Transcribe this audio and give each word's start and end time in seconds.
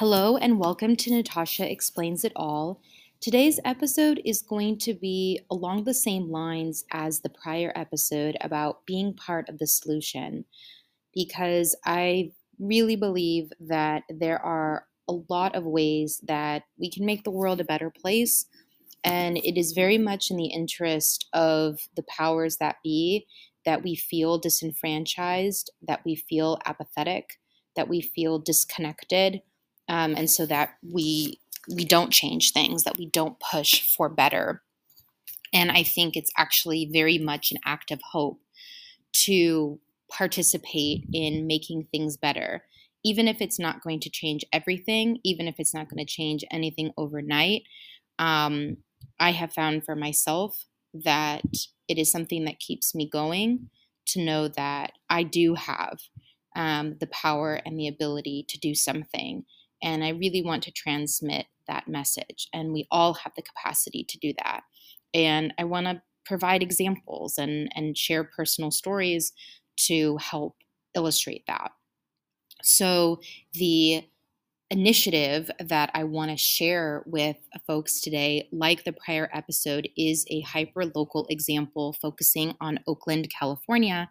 Hello, 0.00 0.38
and 0.38 0.58
welcome 0.58 0.96
to 0.96 1.10
Natasha 1.10 1.70
Explains 1.70 2.24
It 2.24 2.32
All. 2.34 2.80
Today's 3.20 3.60
episode 3.66 4.18
is 4.24 4.40
going 4.40 4.78
to 4.78 4.94
be 4.94 5.42
along 5.50 5.84
the 5.84 5.92
same 5.92 6.30
lines 6.30 6.86
as 6.90 7.20
the 7.20 7.28
prior 7.28 7.70
episode 7.76 8.34
about 8.40 8.86
being 8.86 9.12
part 9.12 9.50
of 9.50 9.58
the 9.58 9.66
solution, 9.66 10.46
because 11.12 11.76
I 11.84 12.32
really 12.58 12.96
believe 12.96 13.52
that 13.60 14.04
there 14.08 14.42
are 14.42 14.86
a 15.06 15.18
lot 15.28 15.54
of 15.54 15.64
ways 15.64 16.18
that 16.26 16.62
we 16.78 16.90
can 16.90 17.04
make 17.04 17.24
the 17.24 17.30
world 17.30 17.60
a 17.60 17.64
better 17.64 17.90
place. 17.90 18.46
And 19.04 19.36
it 19.36 19.60
is 19.60 19.72
very 19.72 19.98
much 19.98 20.30
in 20.30 20.38
the 20.38 20.46
interest 20.46 21.28
of 21.34 21.78
the 21.94 22.04
powers 22.04 22.56
that 22.56 22.76
be 22.82 23.26
that 23.66 23.82
we 23.82 23.96
feel 23.96 24.38
disenfranchised, 24.38 25.70
that 25.86 26.00
we 26.06 26.16
feel 26.16 26.58
apathetic, 26.64 27.38
that 27.76 27.86
we 27.86 28.00
feel 28.00 28.38
disconnected 28.38 29.42
um, 29.90 30.14
and 30.16 30.30
so 30.30 30.46
that 30.46 30.70
we 30.82 31.38
we 31.68 31.84
don't 31.84 32.10
change 32.10 32.52
things, 32.52 32.84
that 32.84 32.96
we 32.96 33.06
don't 33.06 33.38
push 33.38 33.82
for 33.82 34.08
better. 34.08 34.62
And 35.52 35.70
I 35.70 35.82
think 35.82 36.16
it's 36.16 36.30
actually 36.38 36.88
very 36.90 37.18
much 37.18 37.50
an 37.50 37.58
act 37.66 37.90
of 37.90 38.00
hope 38.12 38.40
to 39.24 39.78
participate 40.10 41.04
in 41.12 41.46
making 41.46 41.88
things 41.92 42.16
better, 42.16 42.64
even 43.04 43.28
if 43.28 43.42
it's 43.42 43.58
not 43.58 43.82
going 43.82 44.00
to 44.00 44.10
change 44.10 44.44
everything, 44.52 45.18
even 45.24 45.46
if 45.46 45.56
it's 45.58 45.74
not 45.74 45.88
going 45.88 46.04
to 46.04 46.10
change 46.10 46.44
anything 46.50 46.92
overnight. 46.96 47.64
Um, 48.18 48.78
I 49.18 49.32
have 49.32 49.52
found 49.52 49.84
for 49.84 49.96
myself 49.96 50.64
that 50.94 51.42
it 51.88 51.98
is 51.98 52.10
something 52.10 52.44
that 52.44 52.58
keeps 52.58 52.94
me 52.94 53.08
going 53.08 53.70
to 54.06 54.24
know 54.24 54.48
that 54.48 54.92
I 55.08 55.24
do 55.24 55.54
have 55.54 55.98
um, 56.56 56.96
the 57.00 57.08
power 57.08 57.60
and 57.66 57.78
the 57.78 57.88
ability 57.88 58.46
to 58.48 58.58
do 58.58 58.74
something. 58.74 59.44
And 59.82 60.04
I 60.04 60.10
really 60.10 60.42
want 60.42 60.62
to 60.64 60.72
transmit 60.72 61.46
that 61.66 61.88
message. 61.88 62.48
And 62.52 62.72
we 62.72 62.86
all 62.90 63.14
have 63.14 63.32
the 63.36 63.42
capacity 63.42 64.04
to 64.08 64.18
do 64.18 64.32
that. 64.42 64.62
And 65.14 65.54
I 65.58 65.64
want 65.64 65.86
to 65.86 66.02
provide 66.24 66.62
examples 66.62 67.38
and, 67.38 67.70
and 67.74 67.96
share 67.96 68.24
personal 68.24 68.70
stories 68.70 69.32
to 69.76 70.16
help 70.18 70.56
illustrate 70.94 71.44
that. 71.46 71.72
So, 72.62 73.20
the 73.54 74.04
initiative 74.70 75.50
that 75.58 75.90
I 75.94 76.04
want 76.04 76.30
to 76.30 76.36
share 76.36 77.02
with 77.06 77.36
folks 77.66 78.00
today, 78.00 78.48
like 78.52 78.84
the 78.84 78.92
prior 78.92 79.28
episode, 79.32 79.88
is 79.96 80.24
a 80.30 80.42
hyper 80.42 80.84
local 80.94 81.26
example 81.28 81.92
focusing 82.00 82.54
on 82.60 82.78
Oakland, 82.86 83.28
California, 83.36 84.10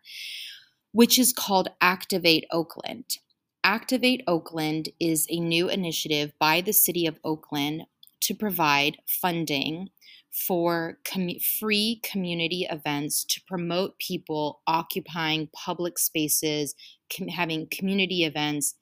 which 0.91 1.17
is 1.17 1.31
called 1.31 1.69
Activate 1.79 2.45
Oakland. 2.51 3.19
Activate 3.63 4.23
Oakland 4.25 4.89
is 4.99 5.27
a 5.29 5.39
new 5.39 5.69
initiative 5.69 6.31
by 6.39 6.61
the 6.61 6.71
City 6.71 7.05
of 7.05 7.19
Oakland 7.25 7.83
to 8.21 8.33
provide 8.33 8.97
funding 9.05 9.89
for 10.31 10.99
com- 11.03 11.39
free 11.59 11.99
community 12.03 12.65
events 12.69 13.25
to 13.25 13.41
promote 13.47 13.99
people 13.99 14.61
occupying 14.65 15.49
public 15.53 15.99
spaces, 15.99 16.73
com- 17.15 17.27
having 17.27 17.67
community 17.69 18.23
events, 18.23 18.75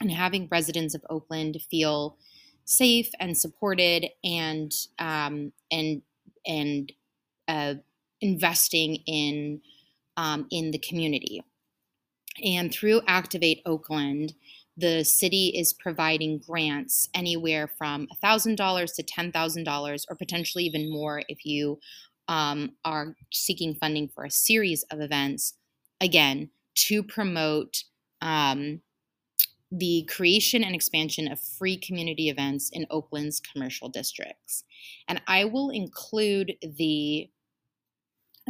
and 0.00 0.10
having 0.10 0.48
residents 0.50 0.94
of 0.94 1.04
Oakland 1.08 1.58
feel 1.70 2.18
safe 2.66 3.10
and 3.20 3.36
supported 3.38 4.08
and 4.22 4.72
um, 4.98 5.52
and 5.70 6.02
and 6.46 6.92
uh, 7.48 7.74
investing 8.20 8.96
in 9.06 9.60
um, 10.16 10.46
in 10.50 10.72
the 10.72 10.78
community. 10.78 11.42
And 12.42 12.72
through 12.72 13.02
Activate 13.06 13.62
Oakland, 13.64 14.34
the 14.76 15.04
city 15.04 15.52
is 15.54 15.72
providing 15.72 16.38
grants 16.38 17.08
anywhere 17.14 17.68
from 17.68 18.08
$1,000 18.22 18.94
to 18.96 19.02
$10,000 19.02 20.04
or 20.10 20.16
potentially 20.16 20.64
even 20.64 20.90
more 20.90 21.22
if 21.28 21.46
you 21.46 21.78
um, 22.26 22.72
are 22.84 23.14
seeking 23.32 23.74
funding 23.74 24.08
for 24.08 24.24
a 24.24 24.30
series 24.30 24.82
of 24.90 25.00
events, 25.00 25.54
again, 26.00 26.50
to 26.74 27.02
promote 27.02 27.84
um, 28.20 28.80
the 29.70 30.08
creation 30.10 30.64
and 30.64 30.74
expansion 30.74 31.30
of 31.30 31.40
free 31.40 31.76
community 31.76 32.28
events 32.28 32.70
in 32.72 32.86
Oakland's 32.90 33.40
commercial 33.40 33.88
districts. 33.88 34.64
And 35.08 35.20
I 35.28 35.44
will 35.44 35.70
include 35.70 36.54
the 36.62 37.28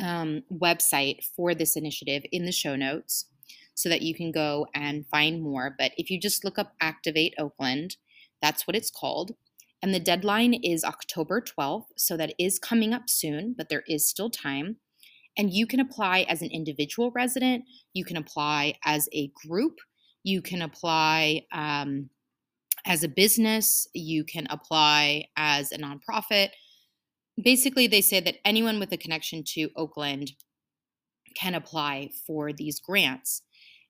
um, 0.03 0.43
website 0.53 1.25
for 1.37 1.55
this 1.55 1.77
initiative 1.77 2.23
in 2.33 2.47
the 2.47 2.53
show 2.53 2.77
notes 2.77 3.27
so 3.75 3.89
that 3.89 4.03
you 4.03 4.15
can 4.15 4.33
go 4.33 4.67
and 4.75 5.07
find 5.09 5.43
more. 5.43 5.75
But 5.79 5.93
if 5.97 6.11
you 6.11 6.21
just 6.21 6.45
look 6.45 6.59
up 6.59 6.73
Activate 6.81 7.35
Oakland, 7.39 7.97
that's 8.41 8.67
what 8.67 8.77
it's 8.77 8.91
called. 8.91 9.33
And 9.83 9.93
the 9.93 10.01
deadline 10.01 10.55
is 10.55 10.85
October 10.85 11.43
12th, 11.43 11.87
so 11.97 12.17
that 12.17 12.35
is 12.39 12.59
coming 12.59 12.95
up 12.95 13.11
soon, 13.11 13.55
but 13.57 13.69
there 13.69 13.85
is 13.87 14.09
still 14.09 14.31
time. 14.31 14.77
And 15.37 15.53
you 15.53 15.67
can 15.67 15.81
apply 15.81 16.25
as 16.29 16.41
an 16.43 16.51
individual 16.51 17.11
resident, 17.11 17.65
you 17.93 18.05
can 18.05 18.17
apply 18.17 18.75
as 18.85 19.09
a 19.13 19.31
group, 19.47 19.79
you 20.23 20.41
can 20.41 20.63
apply 20.63 21.43
um, 21.53 22.09
as 22.87 23.03
a 23.03 23.09
business, 23.09 23.87
you 23.93 24.25
can 24.25 24.47
apply 24.49 25.27
as 25.37 25.73
a 25.73 25.79
nonprofit. 25.79 26.51
Basically, 27.43 27.87
they 27.87 28.01
say 28.01 28.21
that 28.21 28.37
anyone 28.45 28.79
with 28.79 28.93
a 28.93 28.97
connection 28.97 29.43
to 29.49 29.69
Oakland 29.77 30.33
can 31.35 31.55
apply 31.55 32.11
for 32.27 32.53
these 32.53 32.81
grants. 32.81 33.43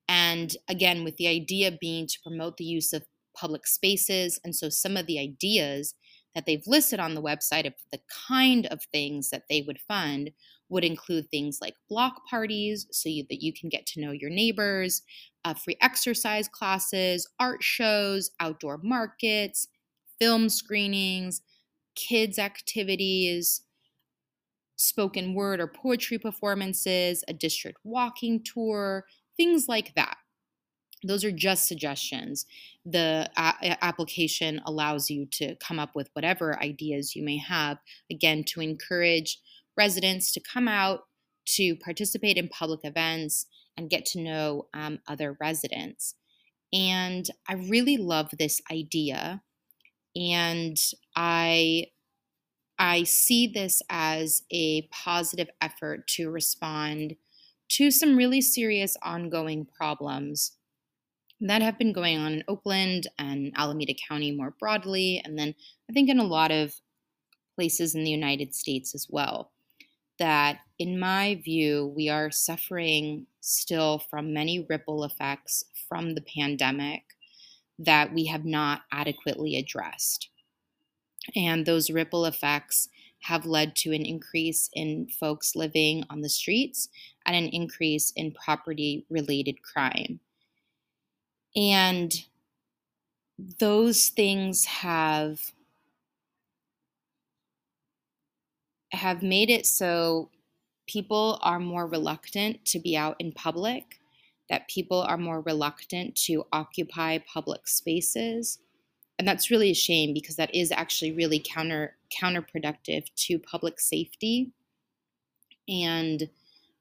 And 0.09 0.55
again, 0.69 1.05
with 1.05 1.17
the 1.17 1.29
idea 1.29 1.77
being 1.81 2.07
to 2.07 2.19
promote 2.23 2.57
the 2.57 2.65
use 2.65 2.93
of 2.93 3.05
public 3.37 3.67
spaces. 3.67 4.39
And 4.45 4.55
so 4.55 4.69
some 4.69 4.97
of 4.97 5.07
the 5.07 5.19
ideas 5.19 5.95
that 6.35 6.47
they've 6.47 6.67
listed 6.67 7.01
on 7.01 7.15
the 7.15 7.23
website 7.23 7.67
of 7.67 7.75
the 7.93 8.01
kind 8.29 8.67
of 8.67 8.83
things 8.93 9.31
that 9.31 9.45
they 9.49 9.63
would 9.67 9.79
fund 9.87 10.31
would 10.69 10.85
include 10.85 11.31
things 11.31 11.59
like 11.61 11.75
block 11.89 12.23
parties 12.29 12.87
so 12.91 13.09
you, 13.09 13.25
that 13.29 13.43
you 13.43 13.53
can 13.53 13.69
get 13.69 13.87
to 13.87 14.01
know 14.01 14.13
your 14.13 14.31
neighbors, 14.31 15.03
uh, 15.45 15.55
free 15.55 15.77
exercise 15.81 16.49
classes, 16.49 17.29
art 17.39 17.63
shows, 17.63 18.31
outdoor 18.41 18.81
markets, 18.83 19.69
film 20.19 20.49
screenings, 20.49 21.43
kids' 21.95 22.39
activities, 22.39 23.63
spoken 24.77 25.35
word 25.35 25.61
or 25.61 25.69
poetry 25.69 26.19
performances, 26.19 27.23
a 27.29 27.33
district 27.33 27.79
walking 27.85 28.43
tour, 28.43 29.05
things 29.37 29.69
like 29.69 29.95
that. 29.95 30.17
Those 31.07 31.25
are 31.25 31.31
just 31.31 31.69
suggestions. 31.69 32.47
The 32.85 33.31
a- 33.37 33.85
application 33.85 34.61
allows 34.65 35.11
you 35.11 35.27
to 35.33 35.55
come 35.57 35.79
up 35.79 35.95
with 35.95 36.09
whatever 36.15 36.59
ideas 36.63 37.15
you 37.15 37.23
may 37.23 37.37
have, 37.39 37.79
again, 38.11 38.45
to 38.49 38.61
encourage 38.61 39.39
residents 39.77 40.33
to 40.33 40.41
come 40.41 40.69
out 40.69 41.01
to 41.47 41.77
participate 41.77 42.37
in 42.37 42.49
public 42.49 42.81
events 42.85 43.47
and 43.77 43.91
get 43.91 44.07
to 44.07 44.21
know 44.21 44.69
um, 44.73 44.99
other 45.07 45.37
residents. 45.41 46.15
And 46.73 47.27
I 47.49 47.55
really 47.55 47.97
love 47.97 48.31
this 48.39 48.61
idea. 48.71 49.43
And 50.17 50.77
I 51.15 51.87
I 52.79 53.05
see 53.05 53.47
this 53.47 53.83
as 53.89 54.43
a 54.51 54.83
positive 54.91 55.49
effort 55.61 56.09
to 56.09 56.31
respond 56.31 57.15
to 57.71 57.91
some 57.91 58.17
really 58.17 58.41
serious 58.41 58.97
ongoing 59.03 59.67
problems 59.67 60.53
that 61.41 61.63
have 61.63 61.79
been 61.79 61.93
going 61.93 62.19
on 62.19 62.33
in 62.33 62.45
Oakland 62.49 63.07
and 63.19 63.53
Alameda 63.57 63.95
County 64.09 64.33
more 64.33 64.55
broadly, 64.59 65.21
and 65.25 65.39
then 65.39 65.55
I 65.91 65.93
think 65.93 66.09
in 66.09 66.19
a 66.19 66.25
lot 66.25 66.51
of 66.51 66.75
places 67.55 67.95
in 67.95 68.05
the 68.05 68.11
United 68.11 68.55
States 68.55 68.95
as 68.95 69.07
well. 69.11 69.51
That, 70.19 70.61
in 70.79 70.99
my 71.01 71.41
view, 71.45 71.93
we 71.97 72.09
are 72.09 72.31
suffering 72.31 73.27
still 73.41 73.99
from 73.99 74.33
many 74.33 74.65
ripple 74.71 75.03
effects 75.03 75.65
from 75.89 76.15
the 76.15 76.23
pandemic 76.23 77.03
that 77.81 78.15
we 78.15 78.27
have 78.27 78.45
not 78.45 78.83
adequately 78.93 79.57
addressed. 79.57 80.29
And 81.35 81.67
those 81.67 81.91
ripple 81.91 82.27
effects 82.27 82.89
have 83.25 83.47
led 83.47 83.75
to 83.75 83.91
an 83.93 84.05
increase 84.05 84.69
in 84.75 85.09
folks 85.09 85.57
living 85.57 86.05
on 86.11 86.21
the 86.21 86.29
streets 86.29 86.91
and 87.25 87.35
an 87.35 87.49
increase 87.49 88.13
in 88.17 88.31
property 88.33 89.07
related 89.09 89.63
crime. 89.63 90.21
And 91.57 92.13
those 93.59 94.09
things 94.09 94.67
have 94.67 95.41
have 98.93 99.23
made 99.23 99.49
it 99.49 99.65
so 99.65 100.29
people 100.87 101.39
are 101.43 101.59
more 101.59 101.87
reluctant 101.87 102.63
to 102.67 102.79
be 102.79 102.95
out 102.95 103.17
in 103.19 103.33
public, 103.33 104.01
that 104.51 104.69
people 104.69 105.01
are 105.01 105.17
more 105.17 105.41
reluctant 105.41 106.15
to 106.15 106.45
occupy 106.53 107.17
public 107.33 107.67
spaces. 107.67 108.59
And 109.19 109.29
that's 109.29 109.51
really 109.51 109.71
a 109.71 109.75
shame 109.75 110.13
because 110.13 110.37
that 110.37 110.55
is 110.55 110.73
actually 110.73 111.13
really 111.13 111.39
counter 111.45 111.97
counterproductive 112.11 113.07
to 113.15 113.39
public 113.39 113.81
safety 113.81 114.53
and 115.69 116.29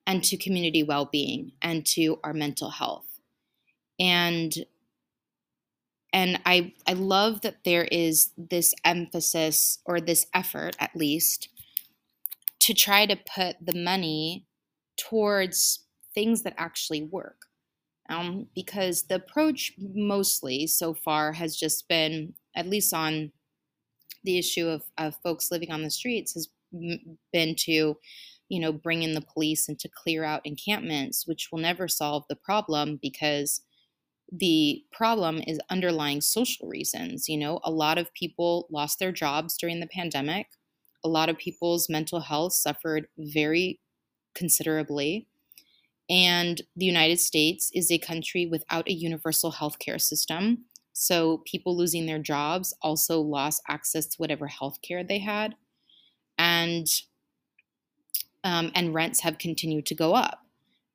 and 0.06 0.24
to 0.24 0.38
community 0.38 0.84
well 0.84 1.06
being 1.06 1.54
and 1.62 1.86
to 1.86 2.20
our 2.24 2.34
mental 2.34 2.70
health. 2.70 3.06
And 4.00 4.54
and 6.12 6.40
I 6.46 6.74
I 6.88 6.94
love 6.94 7.42
that 7.42 7.64
there 7.64 7.86
is 7.86 8.32
this 8.38 8.74
emphasis 8.84 9.80
or 9.86 10.02
this 10.02 10.28
effort 10.34 10.76
at 10.80 10.96
least 10.96 11.50
to 12.60 12.74
try 12.74 13.06
to 13.06 13.16
put 13.16 13.58
the 13.62 13.78
money 13.78 14.46
towards 14.98 15.80
things 16.14 16.44
that 16.44 16.54
actually 16.58 17.02
work. 17.02 17.48
Um, 18.10 18.48
because 18.54 19.04
the 19.04 19.16
approach 19.16 19.74
mostly 19.78 20.68
so 20.68 20.94
far 20.94 21.32
has 21.34 21.56
just 21.56 21.88
been, 21.88 22.34
at 22.56 22.68
least 22.68 22.94
on 22.94 23.32
the 24.24 24.38
issue 24.38 24.68
of, 24.68 24.84
of 24.98 25.16
folks 25.24 25.52
living 25.52 25.72
on 25.72 25.84
the 25.84 25.90
streets, 25.90 26.34
has 26.34 26.50
been 27.32 27.56
to, 27.56 27.98
you 28.50 28.60
know, 28.60 28.74
bring 28.74 29.04
in 29.04 29.14
the 29.14 29.22
police 29.22 29.70
and 29.70 29.80
to 29.80 29.90
clear 29.90 30.24
out 30.24 30.42
encampments, 30.46 31.26
which 31.28 31.50
will 31.52 31.60
never 31.60 31.88
solve 31.88 32.26
the 32.30 32.36
problem 32.36 33.00
because 33.02 33.62
the 34.32 34.84
problem 34.92 35.42
is 35.46 35.60
underlying 35.70 36.22
social 36.22 36.68
reasons. 36.68 37.30
You 37.30 37.38
know, 37.38 37.60
a 37.64 37.72
lot 37.72 37.98
of 37.98 38.14
people 38.14 38.68
lost 38.72 39.00
their 39.00 39.12
jobs 39.12 39.58
during 39.58 39.80
the 39.80 39.88
pandemic. 39.88 40.48
A 41.04 41.10
lot 41.10 41.30
of 41.30 41.38
people's 41.38 41.90
mental 41.90 42.22
health 42.22 42.54
suffered 42.54 43.08
very 43.18 43.80
considerably. 44.34 45.28
And 46.10 46.62
the 46.76 46.86
United 46.86 47.20
States 47.20 47.72
is 47.74 47.92
a 47.92 47.98
country 47.98 48.46
without 48.46 48.88
a 48.88 48.94
universal 48.94 49.52
healthcare 49.52 50.02
system. 50.02 50.66
So 50.94 51.42
people 51.46 51.76
losing 51.76 52.06
their 52.06 52.20
jobs 52.20 52.74
also 52.82 53.20
lost 53.20 53.62
access 53.68 54.06
to 54.08 54.18
whatever 54.18 54.48
healthcare 54.48 55.08
they 55.08 55.20
had. 55.20 55.56
And 56.38 56.88
um, 58.44 58.72
and 58.76 58.94
rents 58.94 59.22
have 59.22 59.38
continued 59.38 59.86
to 59.86 59.96
go 59.96 60.14
up 60.14 60.40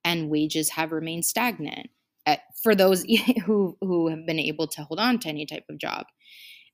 and 0.05 0.29
wages 0.29 0.71
have 0.71 0.93
remained 0.93 1.25
stagnant 1.25 1.89
at, 2.27 2.41
for 2.63 2.75
those 2.75 3.05
who 3.47 3.77
who 3.81 4.09
have 4.09 4.27
been 4.27 4.39
able 4.39 4.67
to 4.69 4.83
hold 4.83 5.01
on 5.01 5.19
to 5.21 5.29
any 5.29 5.47
type 5.47 5.65
of 5.69 5.79
job. 5.79 6.07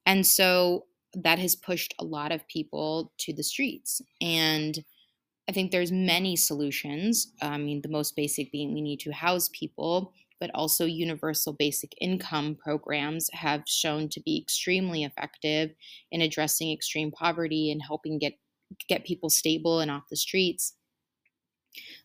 And 0.07 0.27
so 0.27 0.87
that 1.15 1.39
has 1.39 1.55
pushed 1.55 1.95
a 1.99 2.05
lot 2.05 2.33
of 2.33 2.47
people 2.49 3.13
to 3.19 3.33
the 3.33 3.45
streets 3.45 4.03
and 4.21 4.85
I 5.49 5.53
think 5.53 5.71
there's 5.71 5.93
many 5.93 6.37
solutions. 6.37 7.33
I 7.43 7.59
mean, 7.59 7.83
the 7.83 7.89
most 7.89 8.17
basic 8.17 8.51
being 8.51 8.73
we 8.73 8.81
need 8.81 9.01
to 9.01 9.13
house 9.13 9.51
people, 9.53 10.13
but 10.41 10.51
also 10.55 10.85
universal 10.87 11.53
basic 11.53 11.95
income 12.01 12.57
programs 12.57 13.29
have 13.33 13.63
shown 13.67 14.09
to 14.11 14.21
be 14.21 14.39
extremely 14.41 15.05
effective 15.05 15.75
in 16.11 16.21
addressing 16.23 16.73
extreme 16.73 17.11
poverty 17.11 17.71
and 17.71 17.83
helping 17.83 18.19
get 18.19 18.35
get 18.89 19.05
people 19.05 19.31
stable 19.31 19.81
and 19.81 19.91
off 19.91 20.05
the 20.11 20.17
streets. 20.17 20.77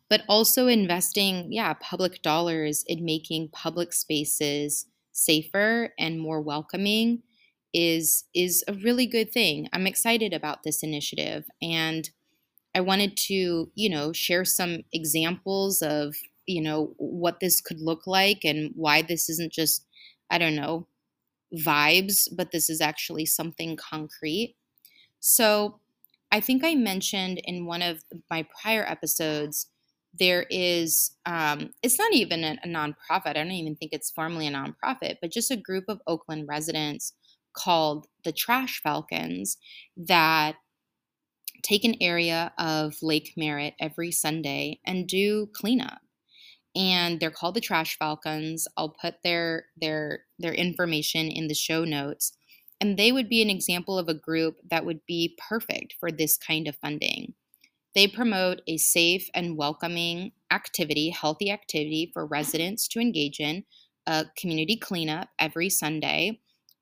But 0.09 0.23
also 0.27 0.67
investing, 0.67 1.51
yeah, 1.51 1.73
public 1.75 2.21
dollars 2.21 2.83
in 2.87 3.05
making 3.05 3.49
public 3.49 3.93
spaces 3.93 4.87
safer 5.11 5.93
and 5.99 6.19
more 6.19 6.41
welcoming 6.41 7.23
is 7.73 8.25
is 8.33 8.63
a 8.67 8.73
really 8.73 9.05
good 9.05 9.31
thing. 9.31 9.69
I'm 9.73 9.85
excited 9.85 10.33
about 10.33 10.63
this 10.63 10.81
initiative 10.81 11.45
and 11.61 12.09
I 12.75 12.81
wanted 12.81 13.17
to, 13.27 13.71
you 13.75 13.89
know, 13.89 14.13
share 14.13 14.45
some 14.45 14.83
examples 14.93 15.81
of, 15.81 16.15
you 16.45 16.61
know, 16.61 16.93
what 16.97 17.39
this 17.39 17.61
could 17.61 17.81
look 17.81 18.05
like 18.07 18.43
and 18.43 18.71
why 18.75 19.01
this 19.01 19.29
isn't 19.29 19.51
just, 19.51 19.85
I 20.29 20.37
don't 20.37 20.55
know, 20.55 20.87
vibes, 21.55 22.27
but 22.35 22.51
this 22.51 22.69
is 22.69 22.81
actually 22.81 23.25
something 23.25 23.75
concrete. 23.75 24.55
So, 25.19 25.79
I 26.31 26.39
think 26.41 26.63
I 26.63 26.75
mentioned 26.75 27.41
in 27.43 27.65
one 27.65 27.81
of 27.81 28.03
my 28.29 28.45
prior 28.61 28.85
episodes, 28.87 29.67
there 30.19 30.45
is, 30.49 31.11
um, 31.25 31.71
it's 31.81 31.97
not 31.97 32.13
even 32.13 32.43
a, 32.43 32.57
a 32.63 32.67
nonprofit. 32.67 33.29
I 33.29 33.33
don't 33.33 33.51
even 33.51 33.75
think 33.75 33.93
it's 33.93 34.11
formally 34.11 34.47
a 34.47 34.51
nonprofit, 34.51 35.17
but 35.21 35.31
just 35.31 35.49
a 35.51 35.57
group 35.57 35.85
of 35.87 36.01
Oakland 36.05 36.47
residents 36.47 37.13
called 37.53 38.07
the 38.23 38.31
Trash 38.31 38.79
Falcons 38.83 39.57
that 39.97 40.55
take 41.63 41.83
an 41.83 41.95
area 42.01 42.51
of 42.57 42.95
Lake 43.01 43.33
Merritt 43.37 43.75
every 43.79 44.11
Sunday 44.11 44.79
and 44.85 45.07
do 45.07 45.47
cleanup. 45.53 45.99
And 46.75 47.19
they're 47.19 47.31
called 47.31 47.55
the 47.55 47.61
Trash 47.61 47.97
Falcons. 47.97 48.67
I'll 48.77 48.95
put 49.01 49.15
their 49.23 49.65
their 49.79 50.25
their 50.37 50.53
information 50.53 51.29
in 51.29 51.47
the 51.47 51.55
show 51.55 51.83
notes. 51.83 52.33
And 52.79 52.97
they 52.97 53.11
would 53.11 53.27
be 53.27 53.41
an 53.41 53.49
example 53.49 53.97
of 53.97 54.07
a 54.07 54.13
group 54.13 54.57
that 54.69 54.85
would 54.85 55.01
be 55.05 55.37
perfect 55.49 55.95
for 55.99 56.11
this 56.11 56.37
kind 56.37 56.67
of 56.67 56.77
funding. 56.77 57.33
They 57.95 58.07
promote 58.07 58.61
a 58.67 58.77
safe 58.77 59.29
and 59.33 59.57
welcoming 59.57 60.31
activity, 60.51 61.09
healthy 61.09 61.51
activity 61.51 62.11
for 62.13 62.25
residents 62.25 62.87
to 62.89 62.99
engage 62.99 63.39
in, 63.39 63.65
a 64.05 64.25
community 64.37 64.77
cleanup 64.77 65.29
every 65.39 65.69
Sunday 65.69 66.39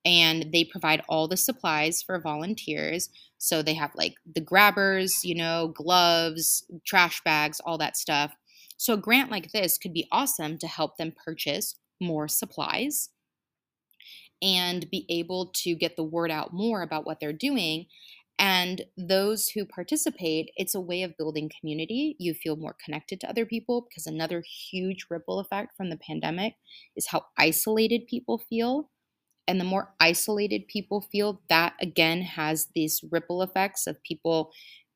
and 0.08 0.54
they 0.54 0.64
provide 0.64 1.04
all 1.10 1.28
the 1.28 1.36
supplies 1.36 2.02
for 2.02 2.18
volunteers. 2.18 3.10
So 3.38 3.62
they 3.62 3.74
have 3.74 3.92
like 3.94 4.16
the 4.34 4.40
grabbers, 4.40 5.26
you 5.26 5.36
know, 5.36 5.74
gloves, 5.76 6.64
trash 6.86 7.22
bags, 7.26 7.60
all 7.60 7.78
that 7.80 7.98
stuff. 7.98 8.34
So 8.78 8.94
a 8.94 8.98
grant 8.98 9.30
like 9.30 9.52
this 9.52 9.78
could 9.78 9.94
be 9.94 10.08
awesome 10.10 10.58
to 10.60 10.68
help 10.68 10.96
them 10.96 11.14
purchase 11.26 11.76
more 12.00 12.30
supplies 12.30 13.10
and 14.42 14.90
be 14.90 15.06
able 15.10 15.48
to 15.48 15.76
get 15.76 15.98
the 15.98 16.04
word 16.04 16.32
out 16.32 16.54
more 16.54 16.84
about 16.84 17.06
what 17.06 17.20
they're 17.20 17.34
doing. 17.34 17.88
And 18.40 18.84
those 18.98 19.50
who 19.50 19.66
participate, 19.66 20.52
it's 20.56 20.76
a 20.76 20.80
way 20.80 21.04
of 21.04 21.18
building 21.18 21.52
community. 21.60 22.16
You 22.18 22.34
feel 22.34 22.56
more 22.56 22.78
connected 22.86 23.20
to 23.22 23.30
other 23.30 23.46
people 23.46 23.82
because 23.90 24.08
another 24.08 24.42
huge 24.72 25.08
ripple 25.10 25.40
effect 25.40 25.76
from 25.76 25.90
the 25.90 25.98
pandemic 25.98 26.54
is 26.96 27.08
how 27.08 27.26
isolated 27.38 28.08
people 28.08 28.38
feel 28.38 28.90
and 29.48 29.60
the 29.60 29.66
more 29.66 29.94
isolated 30.00 30.68
people 30.68 31.02
feel, 31.02 31.42
that 31.50 31.74
again 31.82 32.22
has 32.22 32.68
these 32.76 33.04
ripple 33.12 33.42
effects 33.42 33.88
of 33.88 34.02
people 34.04 34.52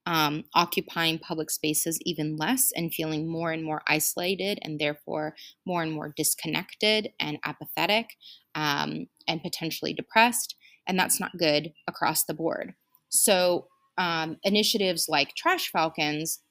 um, 0.05 0.43
occupying 0.55 1.19
public 1.19 1.51
spaces 1.51 1.99
even 2.01 2.35
less 2.35 2.71
and 2.75 2.93
feeling 2.93 3.27
more 3.29 3.51
and 3.51 3.63
more 3.63 3.81
isolated 3.87 4.59
and 4.63 4.79
therefore 4.79 5.35
more 5.65 5.83
and 5.83 5.91
more 5.91 6.11
disconnected 6.17 7.11
and 7.19 7.37
apathetic 7.45 8.15
um, 8.55 9.07
and 9.27 9.43
potentially 9.43 9.93
depressed. 9.93 10.55
And 10.87 10.97
that's 10.97 11.19
not 11.19 11.37
good 11.37 11.71
across 11.87 12.23
the 12.23 12.33
board. 12.33 12.73
So, 13.09 13.67
um, 13.97 14.37
initiatives 14.43 15.07
like 15.07 15.35
Trash 15.35 15.69
Falcons 15.69 16.41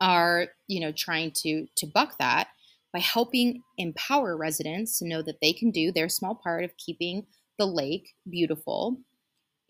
are, 0.00 0.48
you 0.66 0.80
know, 0.80 0.92
trying 0.92 1.32
to 1.42 1.66
to 1.76 1.86
buck 1.86 2.18
that 2.18 2.48
by 2.92 3.00
helping 3.00 3.62
empower 3.76 4.36
residents 4.36 4.98
to 4.98 5.06
know 5.06 5.22
that 5.22 5.40
they 5.40 5.52
can 5.52 5.70
do 5.70 5.92
their 5.92 6.08
small 6.08 6.34
part 6.34 6.64
of 6.64 6.76
keeping 6.76 7.26
the 7.58 7.66
lake 7.66 8.14
beautiful. 8.28 8.98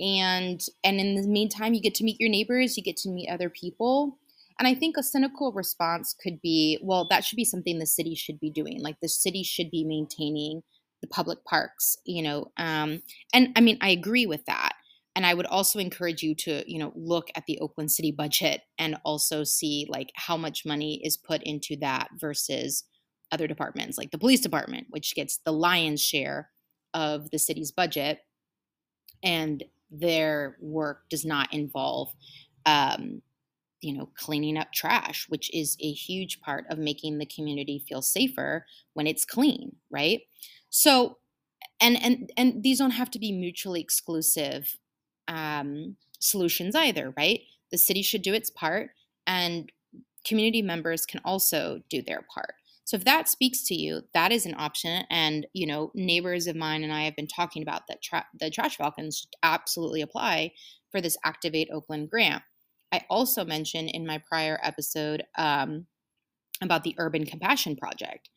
And 0.00 0.60
and 0.84 1.00
in 1.00 1.16
the 1.16 1.26
meantime 1.26 1.74
you 1.74 1.80
get 1.80 1.94
to 1.96 2.04
meet 2.04 2.20
your 2.20 2.30
neighbors 2.30 2.76
you 2.76 2.82
get 2.82 2.96
to 2.98 3.08
meet 3.10 3.28
other 3.28 3.50
people. 3.50 4.18
And 4.58 4.68
i 4.68 4.74
think 4.74 4.96
a 4.96 5.02
cynical 5.02 5.52
response 5.52 6.14
could 6.22 6.40
be 6.40 6.78
well 6.82 7.06
that 7.10 7.24
should 7.24 7.36
be 7.36 7.44
something 7.44 7.78
the 7.78 7.86
city 7.86 8.14
should 8.14 8.38
be 8.38 8.50
doing. 8.50 8.80
Like 8.80 9.00
the 9.00 9.08
city 9.08 9.42
should 9.42 9.70
be 9.70 9.84
maintaining 9.84 10.62
the 11.00 11.08
public 11.08 11.44
parks 11.44 11.96
you 12.04 12.22
know 12.22 12.50
um, 12.56 13.02
and 13.32 13.48
i 13.56 13.60
mean 13.60 13.78
i 13.80 13.90
agree 13.90 14.26
with 14.26 14.44
that. 14.46 14.74
And 15.16 15.26
i 15.26 15.34
would 15.34 15.46
also 15.46 15.80
encourage 15.80 16.22
you 16.22 16.36
to 16.36 16.62
you 16.70 16.78
know 16.78 16.92
look 16.94 17.28
at 17.34 17.46
the 17.46 17.58
oakland 17.58 17.90
city 17.90 18.12
budget 18.12 18.60
and 18.78 18.96
also 19.04 19.42
see 19.42 19.86
like 19.88 20.10
how 20.14 20.36
much 20.36 20.64
money 20.64 21.00
is 21.02 21.16
put 21.16 21.42
into 21.42 21.76
that 21.80 22.08
versus 22.16 22.84
other 23.32 23.46
departments, 23.46 23.98
like 23.98 24.10
the 24.10 24.18
police 24.18 24.40
department, 24.40 24.86
which 24.90 25.14
gets 25.14 25.38
the 25.38 25.52
lion's 25.52 26.02
share 26.02 26.50
of 26.94 27.30
the 27.30 27.38
city's 27.38 27.70
budget, 27.70 28.20
and 29.22 29.64
their 29.90 30.56
work 30.60 31.08
does 31.08 31.24
not 31.24 31.52
involve, 31.52 32.14
um, 32.66 33.22
you 33.80 33.96
know, 33.96 34.08
cleaning 34.16 34.56
up 34.56 34.72
trash, 34.72 35.26
which 35.28 35.52
is 35.54 35.76
a 35.80 35.92
huge 35.92 36.40
part 36.40 36.64
of 36.70 36.78
making 36.78 37.18
the 37.18 37.26
community 37.26 37.84
feel 37.88 38.02
safer 38.02 38.66
when 38.94 39.06
it's 39.06 39.24
clean, 39.24 39.76
right? 39.90 40.22
So, 40.70 41.18
and 41.80 42.02
and 42.02 42.32
and 42.36 42.62
these 42.62 42.78
don't 42.78 42.90
have 42.90 43.10
to 43.12 43.18
be 43.18 43.32
mutually 43.32 43.80
exclusive 43.80 44.76
um, 45.28 45.96
solutions 46.18 46.74
either, 46.74 47.14
right? 47.16 47.40
The 47.70 47.78
city 47.78 48.02
should 48.02 48.22
do 48.22 48.34
its 48.34 48.50
part, 48.50 48.90
and 49.26 49.70
community 50.24 50.62
members 50.62 51.06
can 51.06 51.20
also 51.24 51.80
do 51.88 52.02
their 52.02 52.24
part. 52.34 52.54
So 52.88 52.96
if 52.96 53.04
that 53.04 53.28
speaks 53.28 53.64
to 53.64 53.74
you, 53.74 54.00
that 54.14 54.32
is 54.32 54.46
an 54.46 54.54
option. 54.56 55.04
And 55.10 55.46
you 55.52 55.66
know, 55.66 55.90
neighbors 55.94 56.46
of 56.46 56.56
mine 56.56 56.82
and 56.82 56.90
I 56.90 57.02
have 57.02 57.14
been 57.14 57.26
talking 57.26 57.62
about 57.62 57.82
that. 57.86 58.00
Tra- 58.00 58.26
the 58.40 58.48
Trash 58.48 58.78
Falcons 58.78 59.26
absolutely 59.42 60.00
apply 60.00 60.52
for 60.90 61.02
this 61.02 61.18
Activate 61.22 61.68
Oakland 61.70 62.08
grant. 62.08 62.42
I 62.90 63.04
also 63.10 63.44
mentioned 63.44 63.90
in 63.90 64.06
my 64.06 64.22
prior 64.26 64.58
episode 64.62 65.22
um, 65.36 65.86
about 66.62 66.82
the 66.82 66.94
Urban 66.96 67.26
Compassion 67.26 67.76
Project, 67.76 68.30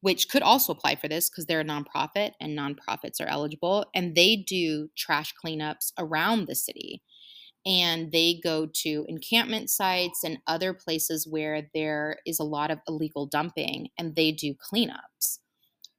which 0.00 0.30
could 0.30 0.40
also 0.40 0.72
apply 0.72 0.94
for 0.94 1.08
this 1.08 1.28
because 1.28 1.44
they're 1.44 1.60
a 1.60 1.64
nonprofit 1.64 2.30
and 2.40 2.58
nonprofits 2.58 3.20
are 3.20 3.28
eligible, 3.28 3.84
and 3.94 4.14
they 4.14 4.36
do 4.36 4.88
trash 4.96 5.34
cleanups 5.44 5.92
around 5.98 6.46
the 6.46 6.54
city 6.54 7.02
and 7.68 8.12
they 8.12 8.40
go 8.42 8.66
to 8.66 9.04
encampment 9.08 9.70
sites 9.70 10.24
and 10.24 10.38
other 10.48 10.72
places 10.72 11.28
where 11.28 11.68
there 11.74 12.18
is 12.26 12.40
a 12.40 12.44
lot 12.44 12.70
of 12.72 12.80
illegal 12.88 13.26
dumping 13.26 13.90
and 13.98 14.16
they 14.16 14.32
do 14.32 14.54
cleanups. 14.54 15.40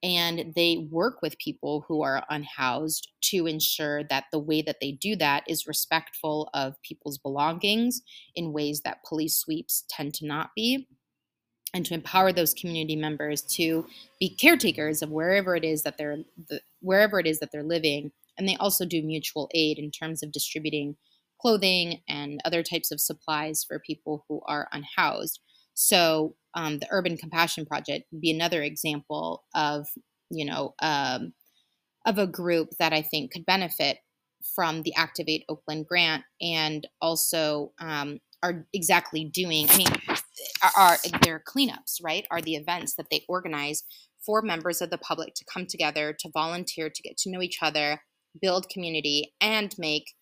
and 0.02 0.54
they 0.56 0.88
work 0.92 1.22
with 1.22 1.38
people 1.40 1.86
who 1.88 2.02
are 2.02 2.26
unhoused 2.30 3.10
to 3.22 3.48
ensure 3.48 4.04
that 4.06 4.26
the 4.32 4.40
way 4.40 4.62
that 4.62 4.78
they 4.82 4.94
do 4.94 5.16
that 5.18 5.44
is 5.48 5.68
respectful 5.68 6.50
of 6.54 6.82
people's 6.84 7.18
belongings 7.18 8.02
in 8.36 8.54
ways 8.54 8.82
that 8.82 9.04
police 9.08 9.38
sweeps 9.38 9.86
tend 9.90 10.14
to 10.14 10.26
not 10.26 10.52
be 10.56 10.88
and 11.74 11.86
to 11.86 11.94
empower 11.94 12.32
those 12.32 12.54
community 12.54 12.96
members 12.96 13.42
to 13.42 13.86
be 14.20 14.30
caretakers 14.30 15.02
of 15.02 15.12
wherever 15.12 15.56
it 15.56 15.66
is 15.66 15.84
that 15.84 15.98
they're 15.98 16.20
the, 16.50 16.62
wherever 16.82 17.20
it 17.20 17.28
is 17.28 17.40
that 17.40 17.52
they're 17.52 17.64
living 17.64 18.12
and 18.38 18.48
they 18.48 18.56
also 18.56 18.86
do 18.86 19.04
mutual 19.04 19.50
aid 19.54 19.78
in 19.78 19.92
terms 19.92 20.24
of 20.24 20.32
distributing 20.32 20.96
clothing 21.42 22.02
and 22.08 22.40
other 22.46 22.64
types 22.64 22.92
of 22.92 23.00
supplies 23.00 23.64
for 23.68 23.80
people 23.80 24.26
who 24.28 24.42
are 24.48 24.68
unhoused 24.72 25.40
so 25.74 26.36
um, 26.56 26.80
the 26.80 26.88
urban 26.92 27.16
compassion 27.16 27.66
project 27.66 28.06
would 28.12 28.22
be 28.22 28.32
another 28.32 28.64
example 28.64 29.44
of 29.56 29.88
you 30.30 30.46
know 30.46 30.74
um, 30.82 31.34
of 32.06 32.18
a 32.18 32.28
group 32.28 32.70
that 32.80 32.94
i 32.94 33.02
think 33.02 33.32
could 33.32 33.46
benefit 33.46 33.98
from 34.56 34.82
the 34.84 34.94
activate 34.96 35.44
oakland 35.50 35.86
grant 35.88 36.24
and 36.42 36.88
also 37.02 37.72
um, 37.80 38.20
are 38.42 38.66
exactly 38.74 39.26
doing 39.26 39.70
i 39.70 39.78
mean 39.78 39.88
are, 40.64 40.72
are 40.76 40.98
their 41.22 41.40
cleanups, 41.40 42.00
right? 42.04 42.26
Are 42.32 42.42
the 42.42 42.56
events 42.56 42.96
that 42.96 43.08
they 43.10 43.24
organize 43.28 43.84
for 44.26 44.42
members 44.42 44.82
of 44.82 44.90
the 44.90 44.98
public 44.98 45.34
to 45.36 45.46
come 45.52 45.66
together, 45.66 46.16
to 46.20 46.30
volunteer, 46.34 46.90
to 46.90 47.02
get 47.02 47.18
to 47.20 47.32
know 47.32 47.42
each 47.42 47.60
other, 47.62 48.02
build 48.42 48.70
community, 48.70 49.34
and 49.42 49.74
make 49.78 50.14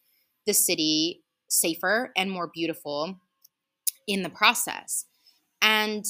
the 0.47 0.53
city 0.53 1.23
safer 1.49 2.11
and 2.17 2.31
more 2.31 2.49
beautiful 2.53 3.19
in 4.07 4.23
the 4.23 4.29
process. 4.29 5.05
And 5.61 6.05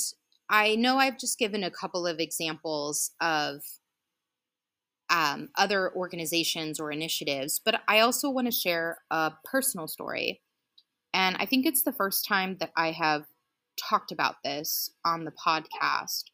I 0.49 0.75
know 0.75 0.97
I've 0.97 1.17
just 1.17 1.37
given 1.37 1.63
a 1.63 1.71
couple 1.71 2.07
of 2.07 2.19
examples 2.19 3.11
of 3.19 3.61
um, 5.09 5.49
other 5.57 5.93
organizations 5.95 6.79
or 6.79 6.91
initiatives, 6.91 7.59
but 7.63 7.81
I 7.87 7.99
also 7.99 8.29
want 8.29 8.47
to 8.47 8.51
share 8.51 8.99
a 9.11 9.33
personal 9.43 9.87
story. 9.87 10.41
And 11.13 11.37
I 11.39 11.45
think 11.45 11.65
it's 11.65 11.83
the 11.83 11.93
first 11.93 12.25
time 12.25 12.57
that 12.59 12.71
I 12.75 12.91
have 12.91 13.23
talked 13.77 14.11
about 14.11 14.35
this 14.43 14.89
on 15.05 15.23
the 15.23 15.31
podcast. 15.31 16.25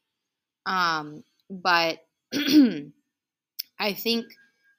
Um, 0.66 1.24
but 1.48 1.98
I 2.34 3.92
think 3.92 4.26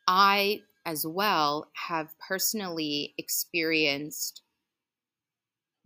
I, 0.07 0.61
as 0.85 1.05
well, 1.05 1.69
have 1.87 2.13
personally 2.19 3.13
experienced 3.17 4.41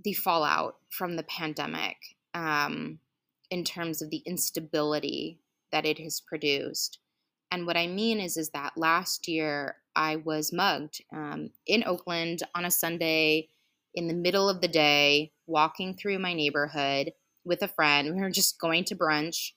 the 0.03 0.13
fallout 0.13 0.75
from 0.89 1.15
the 1.15 1.23
pandemic 1.23 1.97
um, 2.33 2.99
in 3.49 3.63
terms 3.63 4.01
of 4.01 4.09
the 4.09 4.21
instability 4.25 5.39
that 5.71 5.85
it 5.85 5.99
has 5.99 6.21
produced. 6.21 6.99
And 7.51 7.65
what 7.65 7.77
I 7.77 7.87
mean 7.87 8.19
is, 8.19 8.37
is 8.37 8.49
that 8.49 8.77
last 8.77 9.27
year 9.27 9.77
I 9.95 10.17
was 10.17 10.53
mugged 10.53 11.01
um, 11.11 11.51
in 11.65 11.83
Oakland 11.85 12.43
on 12.53 12.65
a 12.65 12.71
Sunday 12.71 13.49
in 13.95 14.07
the 14.07 14.13
middle 14.13 14.47
of 14.47 14.61
the 14.61 14.67
day 14.67 15.31
walking 15.47 15.95
through 15.95 16.19
my 16.19 16.33
neighborhood 16.33 17.11
with 17.43 17.61
a 17.63 17.67
friend. 17.67 18.15
We 18.15 18.21
were 18.21 18.29
just 18.29 18.59
going 18.59 18.83
to 18.85 18.95
brunch, 18.95 19.53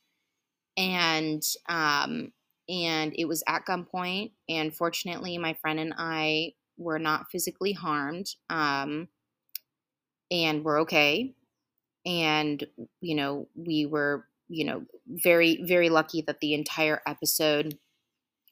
and 0.77 1.43
um, 1.69 2.33
and 2.69 3.13
it 3.17 3.27
was 3.27 3.43
at 3.47 3.67
gunpoint. 3.67 4.33
And 4.49 4.75
fortunately, 4.75 5.39
my 5.39 5.55
friend 5.55 5.81
and 5.81 5.95
I 5.97 6.53
were 6.77 6.99
not 6.99 7.31
physically 7.31 7.73
harmed, 7.73 8.35
um, 8.51 9.09
and 10.31 10.65
we're 10.65 10.81
okay. 10.83 11.35
And 12.07 12.65
you 13.01 13.15
know, 13.15 13.49
we 13.55 13.87
were 13.87 14.27
you 14.49 14.65
know 14.65 14.85
very 15.07 15.63
very 15.65 15.89
lucky 15.89 16.23
that 16.23 16.41
the 16.41 16.55
entire 16.55 17.01
episode 17.07 17.79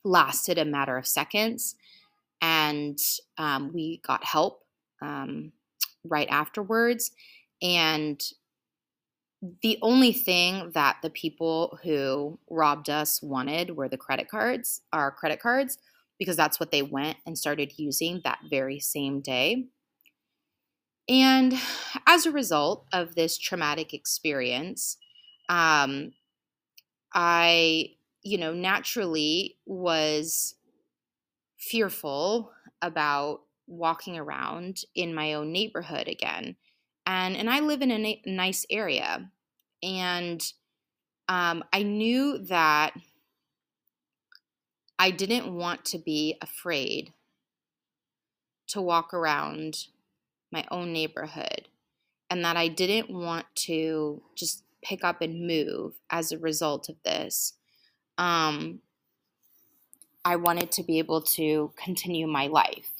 lasted 0.05 0.59
a 0.59 0.64
matter 0.64 0.97
of 0.97 1.07
seconds, 1.07 1.75
and 2.40 2.99
um, 3.38 3.73
we 3.73 4.00
got 4.05 4.25
help. 4.25 4.62
Um, 5.02 5.52
right 6.05 6.29
afterwards. 6.31 7.12
And 7.62 8.21
the 9.63 9.79
only 9.83 10.13
thing 10.13 10.71
that 10.73 10.99
the 11.03 11.11
people 11.11 11.79
who 11.83 12.39
robbed 12.51 12.91
us 12.91 13.23
wanted 13.23 13.77
were 13.77 13.89
the 13.89 13.97
credit 13.97 14.29
cards, 14.29 14.83
our 14.93 15.11
credit 15.11 15.41
cards, 15.41 15.79
because 16.19 16.37
that's 16.37 16.61
what 16.61 16.71
they 16.71 16.83
went 16.83 17.17
and 17.27 17.39
started 17.39 17.73
using 17.79 18.21
that 18.25 18.39
very 18.51 18.79
same 18.79 19.21
day. 19.21 19.67
And 21.09 21.55
as 22.07 22.27
a 22.27 22.31
result 22.31 22.87
of 22.93 23.15
this 23.15 23.37
traumatic 23.39 23.93
experience, 23.95 24.97
um, 25.49 26.13
I, 27.13 27.97
you 28.23 28.39
know, 28.39 28.53
naturally 28.53 29.59
was 29.67 30.55
fearful 31.59 32.53
about 32.83 33.43
walking 33.67 34.19
around 34.19 34.83
in 34.95 35.15
my 35.15 35.35
own 35.35 35.53
neighborhood 35.53 36.09
again. 36.09 36.57
And 37.07 37.37
and 37.37 37.50
I 37.50 37.61
live 37.61 37.83
in 37.83 37.90
a 37.90 37.99
na- 37.99 38.23
nice 38.26 38.66
area, 38.71 39.30
and 39.83 40.40
um, 41.28 41.64
I 41.73 41.83
knew 41.83 42.38
that 42.38 42.92
I 44.99 45.11
didn't 45.11 45.54
want 45.54 45.85
to 45.87 45.99
be 45.99 46.37
afraid 46.42 47.12
to 48.69 48.80
walk 48.80 49.12
around 49.12 49.87
my 50.52 50.64
own 50.71 50.92
neighborhood, 50.92 51.69
and 52.28 52.45
that 52.45 52.57
I 52.57 52.69
didn't 52.69 53.11
want 53.11 53.47
to 53.66 54.23
just 54.37 54.62
pick 54.83 55.04
up 55.04 55.21
and 55.21 55.47
move 55.47 55.95
as 56.11 56.33
a 56.33 56.38
result 56.38 56.88
of 56.88 56.97
this. 57.04 57.54
Um, 58.19 58.80
I 60.25 60.37
wanted 60.37 60.71
to 60.73 60.83
be 60.83 60.99
able 60.99 61.23
to 61.23 61.73
continue 61.76 62.26
my 62.26 62.47
life. 62.47 62.90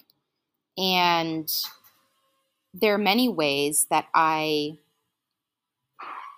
And 0.78 1.50
there 2.73 2.95
are 2.95 2.99
many 2.99 3.29
ways 3.29 3.87
that 3.91 4.07
I 4.15 4.79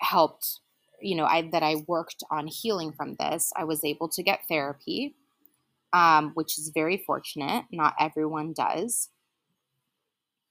helped, 0.00 0.60
you 1.00 1.16
know, 1.16 1.24
I 1.24 1.48
that 1.52 1.62
I 1.62 1.76
worked 1.86 2.22
on 2.30 2.46
healing 2.46 2.92
from 2.92 3.16
this. 3.18 3.52
I 3.56 3.64
was 3.64 3.84
able 3.84 4.08
to 4.10 4.22
get 4.22 4.46
therapy, 4.48 5.14
um, 5.92 6.32
which 6.34 6.58
is 6.58 6.70
very 6.74 6.96
fortunate. 6.96 7.66
Not 7.70 7.94
everyone 8.00 8.54
does. 8.54 9.10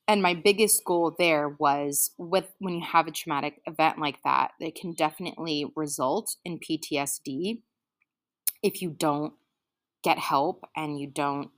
And 0.08 0.22
my 0.22 0.34
biggest 0.34 0.84
goal 0.84 1.16
there 1.18 1.56
was 1.58 2.12
with 2.18 2.54
when 2.60 2.74
you 2.76 2.82
have 2.86 3.08
a 3.08 3.12
traumatic 3.12 3.62
event 3.66 4.00
like 4.00 4.22
that, 4.24 4.52
it 4.60 4.76
can 4.76 4.94
definitely 4.94 5.72
result 5.76 6.36
in 6.44 6.60
PTSD 6.60 7.62
if 8.62 8.82
you 8.82 8.90
don't 8.90 9.34
get 10.04 10.20
help 10.20 10.66
and 10.76 11.00
you 11.00 11.08
don't 11.08 11.50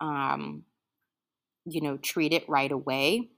um, 0.00 0.64
you 1.64 1.80
know, 1.80 1.96
treat 1.96 2.32
it 2.32 2.48
right 2.48 2.72
away 2.72 3.30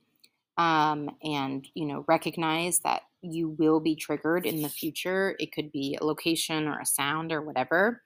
um, 0.57 1.11
and, 1.23 1.67
you 1.75 1.87
know, 1.87 2.05
recognize 2.07 2.81
that 2.81 3.03
you 3.23 3.49
will 3.59 3.81
be 3.81 3.97
triggered 3.97 4.47
in 4.47 4.63
the 4.63 4.69
future. 4.69 5.35
It 5.39 5.53
could 5.53 5.73
be 5.73 5.99
a 6.01 6.05
location 6.05 6.69
or 6.69 6.79
a 6.81 6.87
sound 6.87 7.33
or 7.33 7.43
whatever. 7.43 8.03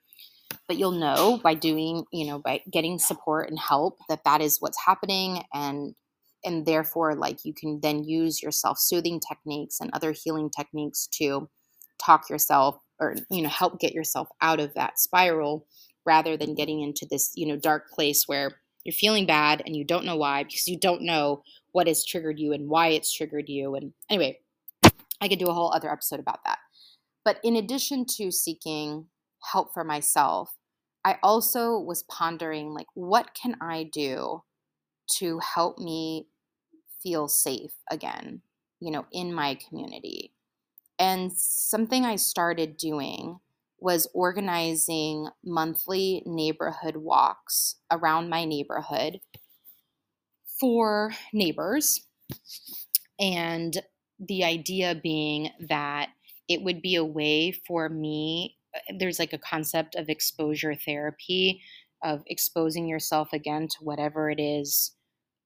But 0.67 0.77
you'll 0.77 0.91
know 0.91 1.39
by 1.43 1.53
doing, 1.53 2.05
you 2.11 2.25
know, 2.25 2.39
by 2.39 2.61
getting 2.71 2.97
support 2.97 3.49
and 3.49 3.59
help 3.59 3.99
that 4.09 4.23
that 4.25 4.41
is 4.41 4.57
what's 4.59 4.79
happening 4.83 5.43
and 5.53 5.93
and 6.45 6.65
therefore 6.65 7.15
like 7.15 7.43
you 7.43 7.53
can 7.53 7.79
then 7.81 8.03
use 8.03 8.41
your 8.41 8.51
self-soothing 8.51 9.19
techniques 9.19 9.79
and 9.79 9.89
other 9.93 10.13
healing 10.13 10.49
techniques 10.49 11.07
to 11.07 11.49
talk 12.03 12.29
yourself 12.29 12.79
or 12.99 13.15
you 13.29 13.41
know 13.41 13.49
help 13.49 13.79
get 13.79 13.93
yourself 13.93 14.29
out 14.41 14.59
of 14.59 14.73
that 14.73 14.99
spiral 14.99 15.65
rather 16.05 16.37
than 16.37 16.55
getting 16.55 16.81
into 16.81 17.05
this 17.09 17.31
you 17.35 17.45
know 17.45 17.57
dark 17.57 17.89
place 17.89 18.23
where 18.25 18.61
you're 18.85 18.93
feeling 18.93 19.25
bad 19.25 19.61
and 19.65 19.75
you 19.75 19.83
don't 19.83 20.05
know 20.05 20.15
why 20.15 20.43
because 20.43 20.67
you 20.67 20.79
don't 20.79 21.01
know 21.01 21.43
what 21.71 21.87
has 21.87 22.05
triggered 22.05 22.39
you 22.39 22.53
and 22.53 22.69
why 22.69 22.87
it's 22.87 23.13
triggered 23.13 23.49
you. 23.49 23.75
And 23.75 23.93
anyway, 24.09 24.39
I 25.21 25.27
could 25.27 25.39
do 25.39 25.47
a 25.47 25.53
whole 25.53 25.73
other 25.73 25.91
episode 25.91 26.19
about 26.19 26.43
that. 26.45 26.59
But 27.25 27.39
in 27.43 27.55
addition 27.55 28.05
to 28.17 28.31
seeking 28.31 29.07
help 29.51 29.73
for 29.73 29.83
myself, 29.83 30.55
I 31.05 31.17
also 31.23 31.79
was 31.79 32.03
pondering 32.03 32.73
like 32.73 32.87
what 32.93 33.33
can 33.33 33.55
I 33.61 33.83
do 33.83 34.43
to 35.17 35.39
help 35.39 35.79
me 35.79 36.27
feel 37.01 37.27
safe 37.27 37.73
again, 37.89 38.41
you 38.79 38.91
know, 38.91 39.05
in 39.11 39.33
my 39.33 39.55
community. 39.55 40.33
And 40.97 41.31
something 41.33 42.05
I 42.05 42.17
started 42.17 42.77
doing 42.77 43.39
was 43.79 44.09
organizing 44.13 45.29
monthly 45.43 46.21
neighborhood 46.25 46.97
walks 46.97 47.75
around 47.89 48.29
my 48.29 48.43
neighborhood 48.43 49.21
for 50.59 51.13
neighbors. 51.33 52.01
And 53.19 53.81
the 54.19 54.43
idea 54.43 54.99
being 55.01 55.49
that 55.67 56.09
it 56.47 56.61
would 56.61 56.81
be 56.81 56.95
a 56.95 57.05
way 57.05 57.51
for 57.51 57.89
me, 57.89 58.57
there's 58.97 59.19
like 59.19 59.33
a 59.33 59.37
concept 59.37 59.95
of 59.95 60.09
exposure 60.09 60.75
therapy, 60.75 61.61
of 62.03 62.23
exposing 62.27 62.87
yourself 62.87 63.29
again 63.33 63.67
to 63.67 63.77
whatever 63.83 64.29
it 64.29 64.39
is 64.39 64.91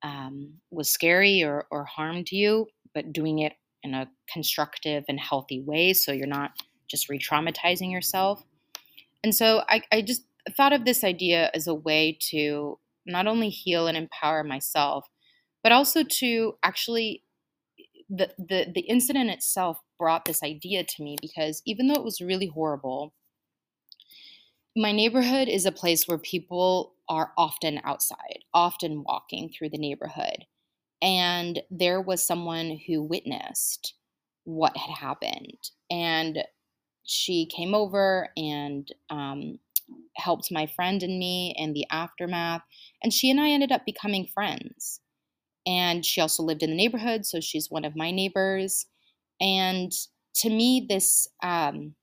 um, 0.03 0.53
was 0.71 0.89
scary 0.89 1.43
or, 1.43 1.65
or 1.71 1.85
harmed 1.85 2.31
you, 2.31 2.67
but 2.93 3.13
doing 3.13 3.39
it 3.39 3.53
in 3.83 3.93
a 3.93 4.09
constructive 4.31 5.03
and 5.07 5.19
healthy 5.19 5.61
way 5.61 5.93
so 5.93 6.11
you're 6.11 6.25
not 6.25 6.51
just 6.87 7.09
re 7.09 7.19
traumatizing 7.19 7.91
yourself. 7.91 8.43
And 9.23 9.33
so 9.33 9.63
I, 9.67 9.81
I 9.91 10.01
just 10.01 10.23
thought 10.55 10.73
of 10.73 10.85
this 10.85 11.03
idea 11.03 11.49
as 11.53 11.67
a 11.67 11.73
way 11.73 12.17
to 12.29 12.77
not 13.05 13.27
only 13.27 13.49
heal 13.49 13.87
and 13.87 13.97
empower 13.97 14.43
myself, 14.43 15.07
but 15.63 15.71
also 15.71 16.03
to 16.03 16.55
actually 16.63 17.23
the, 18.09 18.29
the 18.37 18.67
the 18.73 18.81
incident 18.81 19.29
itself 19.29 19.79
brought 19.97 20.25
this 20.25 20.43
idea 20.43 20.83
to 20.83 21.03
me 21.03 21.17
because 21.21 21.61
even 21.65 21.87
though 21.87 21.95
it 21.95 22.03
was 22.03 22.21
really 22.21 22.47
horrible, 22.47 23.13
my 24.75 24.91
neighborhood 24.91 25.47
is 25.47 25.65
a 25.65 25.71
place 25.71 26.07
where 26.07 26.17
people 26.17 26.95
are 27.07 27.31
often 27.37 27.79
outside, 27.83 28.39
often 28.53 29.03
walking 29.03 29.49
through 29.49 29.69
the 29.69 29.77
neighborhood. 29.77 30.45
And 31.01 31.61
there 31.69 32.01
was 32.01 32.25
someone 32.25 32.79
who 32.87 33.03
witnessed 33.03 33.95
what 34.45 34.75
had 34.77 34.95
happened. 34.97 35.69
And 35.91 36.43
she 37.03 37.45
came 37.45 37.75
over 37.75 38.29
and 38.37 38.87
um, 39.09 39.59
helped 40.15 40.51
my 40.51 40.65
friend 40.67 41.03
and 41.03 41.19
me 41.19 41.53
in 41.57 41.73
the 41.73 41.85
aftermath. 41.91 42.61
And 43.03 43.13
she 43.13 43.29
and 43.29 43.39
I 43.39 43.49
ended 43.49 43.71
up 43.71 43.85
becoming 43.85 44.27
friends. 44.27 45.01
And 45.65 46.05
she 46.05 46.21
also 46.21 46.43
lived 46.43 46.63
in 46.63 46.69
the 46.71 46.75
neighborhood, 46.75 47.25
so 47.25 47.39
she's 47.39 47.71
one 47.71 47.85
of 47.85 47.95
my 47.95 48.11
neighbors. 48.11 48.85
And 49.41 49.91
to 50.37 50.49
me, 50.49 50.85
this 50.87 51.27
um, 51.43 51.95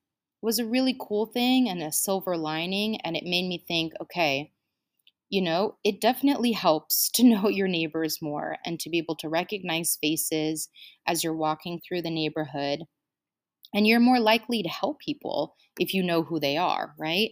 was 0.42 0.58
a 0.58 0.66
really 0.66 0.96
cool 0.98 1.26
thing 1.26 1.68
and 1.68 1.82
a 1.82 1.92
silver 1.92 2.36
lining. 2.36 3.00
And 3.02 3.16
it 3.16 3.24
made 3.24 3.48
me 3.48 3.64
think 3.68 3.92
okay, 4.00 4.52
you 5.30 5.42
know, 5.42 5.76
it 5.84 6.00
definitely 6.00 6.52
helps 6.52 7.10
to 7.14 7.24
know 7.24 7.48
your 7.48 7.68
neighbors 7.68 8.20
more 8.22 8.58
and 8.64 8.78
to 8.80 8.90
be 8.90 8.98
able 8.98 9.16
to 9.16 9.28
recognize 9.28 9.98
faces 10.00 10.68
as 11.06 11.24
you're 11.24 11.34
walking 11.36 11.80
through 11.80 12.02
the 12.02 12.10
neighborhood. 12.10 12.80
And 13.74 13.86
you're 13.86 14.00
more 14.00 14.20
likely 14.20 14.62
to 14.62 14.68
help 14.68 14.98
people 15.00 15.56
if 15.78 15.94
you 15.94 16.02
know 16.02 16.22
who 16.22 16.40
they 16.40 16.56
are, 16.56 16.94
right? 16.98 17.30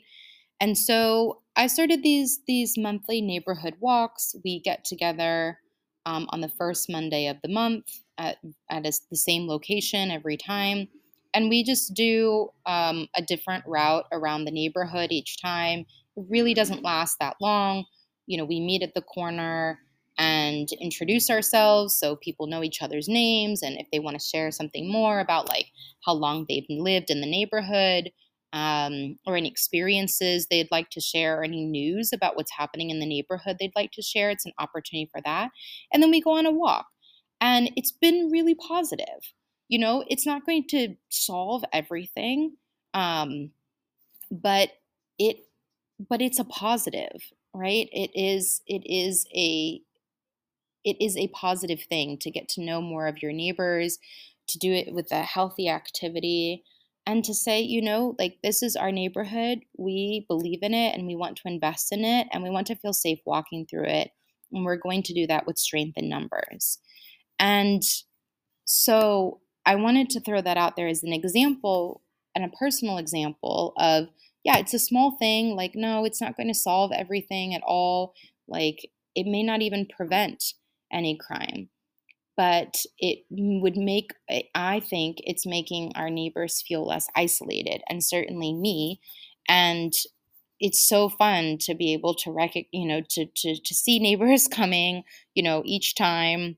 And 0.60 0.76
so 0.76 1.42
I 1.56 1.66
started 1.66 2.02
these 2.02 2.40
these 2.46 2.76
monthly 2.76 3.20
neighborhood 3.20 3.74
walks. 3.80 4.34
We 4.44 4.60
get 4.60 4.84
together 4.84 5.58
um, 6.06 6.26
on 6.30 6.40
the 6.40 6.48
first 6.48 6.90
Monday 6.90 7.26
of 7.28 7.36
the 7.42 7.48
month 7.48 7.86
at, 8.16 8.38
at 8.70 8.86
a, 8.86 8.92
the 9.10 9.16
same 9.16 9.46
location 9.46 10.10
every 10.10 10.36
time. 10.36 10.88
And 11.34 11.48
we 11.50 11.62
just 11.62 11.94
do 11.94 12.48
um, 12.66 13.08
a 13.14 13.22
different 13.22 13.64
route 13.66 14.06
around 14.12 14.44
the 14.44 14.50
neighborhood 14.50 15.12
each 15.12 15.40
time. 15.40 15.80
It 16.16 16.24
really 16.28 16.54
doesn't 16.54 16.82
last 16.82 17.18
that 17.20 17.36
long. 17.40 17.84
You 18.26 18.38
know, 18.38 18.44
we 18.44 18.60
meet 18.60 18.82
at 18.82 18.94
the 18.94 19.02
corner 19.02 19.78
and 20.16 20.68
introduce 20.80 21.30
ourselves 21.30 21.94
so 21.94 22.16
people 22.16 22.48
know 22.48 22.64
each 22.64 22.82
other's 22.82 23.08
names 23.08 23.62
and 23.62 23.78
if 23.78 23.86
they 23.92 24.00
want 24.00 24.18
to 24.18 24.26
share 24.26 24.50
something 24.50 24.90
more 24.90 25.20
about 25.20 25.48
like 25.48 25.66
how 26.04 26.12
long 26.12 26.44
they've 26.48 26.66
lived 26.68 27.08
in 27.08 27.20
the 27.20 27.30
neighborhood 27.30 28.10
um, 28.52 29.18
or 29.26 29.36
any 29.36 29.48
experiences 29.48 30.46
they'd 30.46 30.70
like 30.70 30.90
to 30.90 31.00
share, 31.00 31.40
or 31.40 31.44
any 31.44 31.64
news 31.64 32.12
about 32.12 32.36
what's 32.36 32.56
happening 32.56 32.90
in 32.90 33.00
the 33.00 33.06
neighborhood 33.06 33.56
they'd 33.58 33.76
like 33.76 33.92
to 33.92 34.02
share. 34.02 34.30
It's 34.30 34.46
an 34.46 34.52
opportunity 34.58 35.08
for 35.12 35.20
that. 35.24 35.50
And 35.92 36.02
then 36.02 36.10
we 36.10 36.20
go 36.20 36.32
on 36.32 36.46
a 36.46 36.50
walk. 36.50 36.86
And 37.40 37.70
it's 37.76 37.92
been 37.92 38.30
really 38.32 38.54
positive. 38.54 39.32
You 39.68 39.78
know, 39.78 40.04
it's 40.08 40.26
not 40.26 40.46
going 40.46 40.66
to 40.70 40.94
solve 41.10 41.62
everything, 41.72 42.56
um, 42.94 43.50
but 44.30 44.70
it 45.18 45.36
but 46.08 46.22
it's 46.22 46.38
a 46.38 46.44
positive, 46.44 47.22
right? 47.54 47.88
It 47.92 48.10
is 48.14 48.62
it 48.66 48.82
is 48.86 49.26
a 49.34 49.80
it 50.84 50.96
is 51.00 51.16
a 51.16 51.28
positive 51.28 51.82
thing 51.82 52.16
to 52.18 52.30
get 52.30 52.48
to 52.50 52.62
know 52.62 52.80
more 52.80 53.06
of 53.06 53.20
your 53.22 53.32
neighbors, 53.32 53.98
to 54.48 54.58
do 54.58 54.72
it 54.72 54.94
with 54.94 55.12
a 55.12 55.22
healthy 55.22 55.68
activity 55.68 56.64
and 57.08 57.24
to 57.24 57.32
say, 57.32 57.62
you 57.62 57.80
know, 57.80 58.14
like 58.18 58.36
this 58.42 58.62
is 58.62 58.76
our 58.76 58.92
neighborhood. 58.92 59.60
We 59.78 60.26
believe 60.28 60.58
in 60.60 60.74
it 60.74 60.94
and 60.94 61.06
we 61.06 61.16
want 61.16 61.38
to 61.38 61.48
invest 61.48 61.90
in 61.90 62.04
it 62.04 62.28
and 62.30 62.42
we 62.42 62.50
want 62.50 62.66
to 62.66 62.76
feel 62.76 62.92
safe 62.92 63.18
walking 63.24 63.64
through 63.64 63.86
it. 63.86 64.10
And 64.52 64.62
we're 64.62 64.76
going 64.76 65.02
to 65.04 65.14
do 65.14 65.26
that 65.26 65.46
with 65.46 65.56
strength 65.56 65.96
in 65.96 66.10
numbers. 66.10 66.78
And 67.38 67.82
so 68.66 69.40
I 69.64 69.76
wanted 69.76 70.10
to 70.10 70.20
throw 70.20 70.42
that 70.42 70.58
out 70.58 70.76
there 70.76 70.86
as 70.86 71.02
an 71.02 71.14
example 71.14 72.02
and 72.34 72.44
a 72.44 72.54
personal 72.58 72.98
example 72.98 73.72
of, 73.78 74.08
yeah, 74.44 74.58
it's 74.58 74.74
a 74.74 74.78
small 74.78 75.16
thing. 75.16 75.56
Like, 75.56 75.72
no, 75.74 76.04
it's 76.04 76.20
not 76.20 76.36
going 76.36 76.48
to 76.48 76.54
solve 76.54 76.92
everything 76.94 77.54
at 77.54 77.62
all. 77.66 78.12
Like, 78.46 78.86
it 79.14 79.26
may 79.26 79.42
not 79.42 79.62
even 79.62 79.86
prevent 79.86 80.44
any 80.92 81.16
crime 81.16 81.70
but 82.38 82.84
it 82.98 83.24
would 83.30 83.76
make 83.76 84.12
i 84.54 84.80
think 84.80 85.18
it's 85.24 85.44
making 85.44 85.92
our 85.96 86.08
neighbors 86.08 86.62
feel 86.66 86.86
less 86.86 87.08
isolated 87.14 87.82
and 87.90 88.02
certainly 88.02 88.54
me 88.54 89.00
and 89.48 89.92
it's 90.60 90.80
so 90.88 91.08
fun 91.08 91.58
to 91.58 91.74
be 91.74 91.92
able 91.92 92.14
to 92.14 92.30
rec- 92.30 92.54
you 92.72 92.86
know 92.86 93.02
to, 93.10 93.26
to 93.36 93.60
to 93.60 93.74
see 93.74 93.98
neighbors 94.08 94.48
coming 94.48 95.02
you 95.34 95.42
know 95.42 95.62
each 95.66 95.94
time 95.94 96.56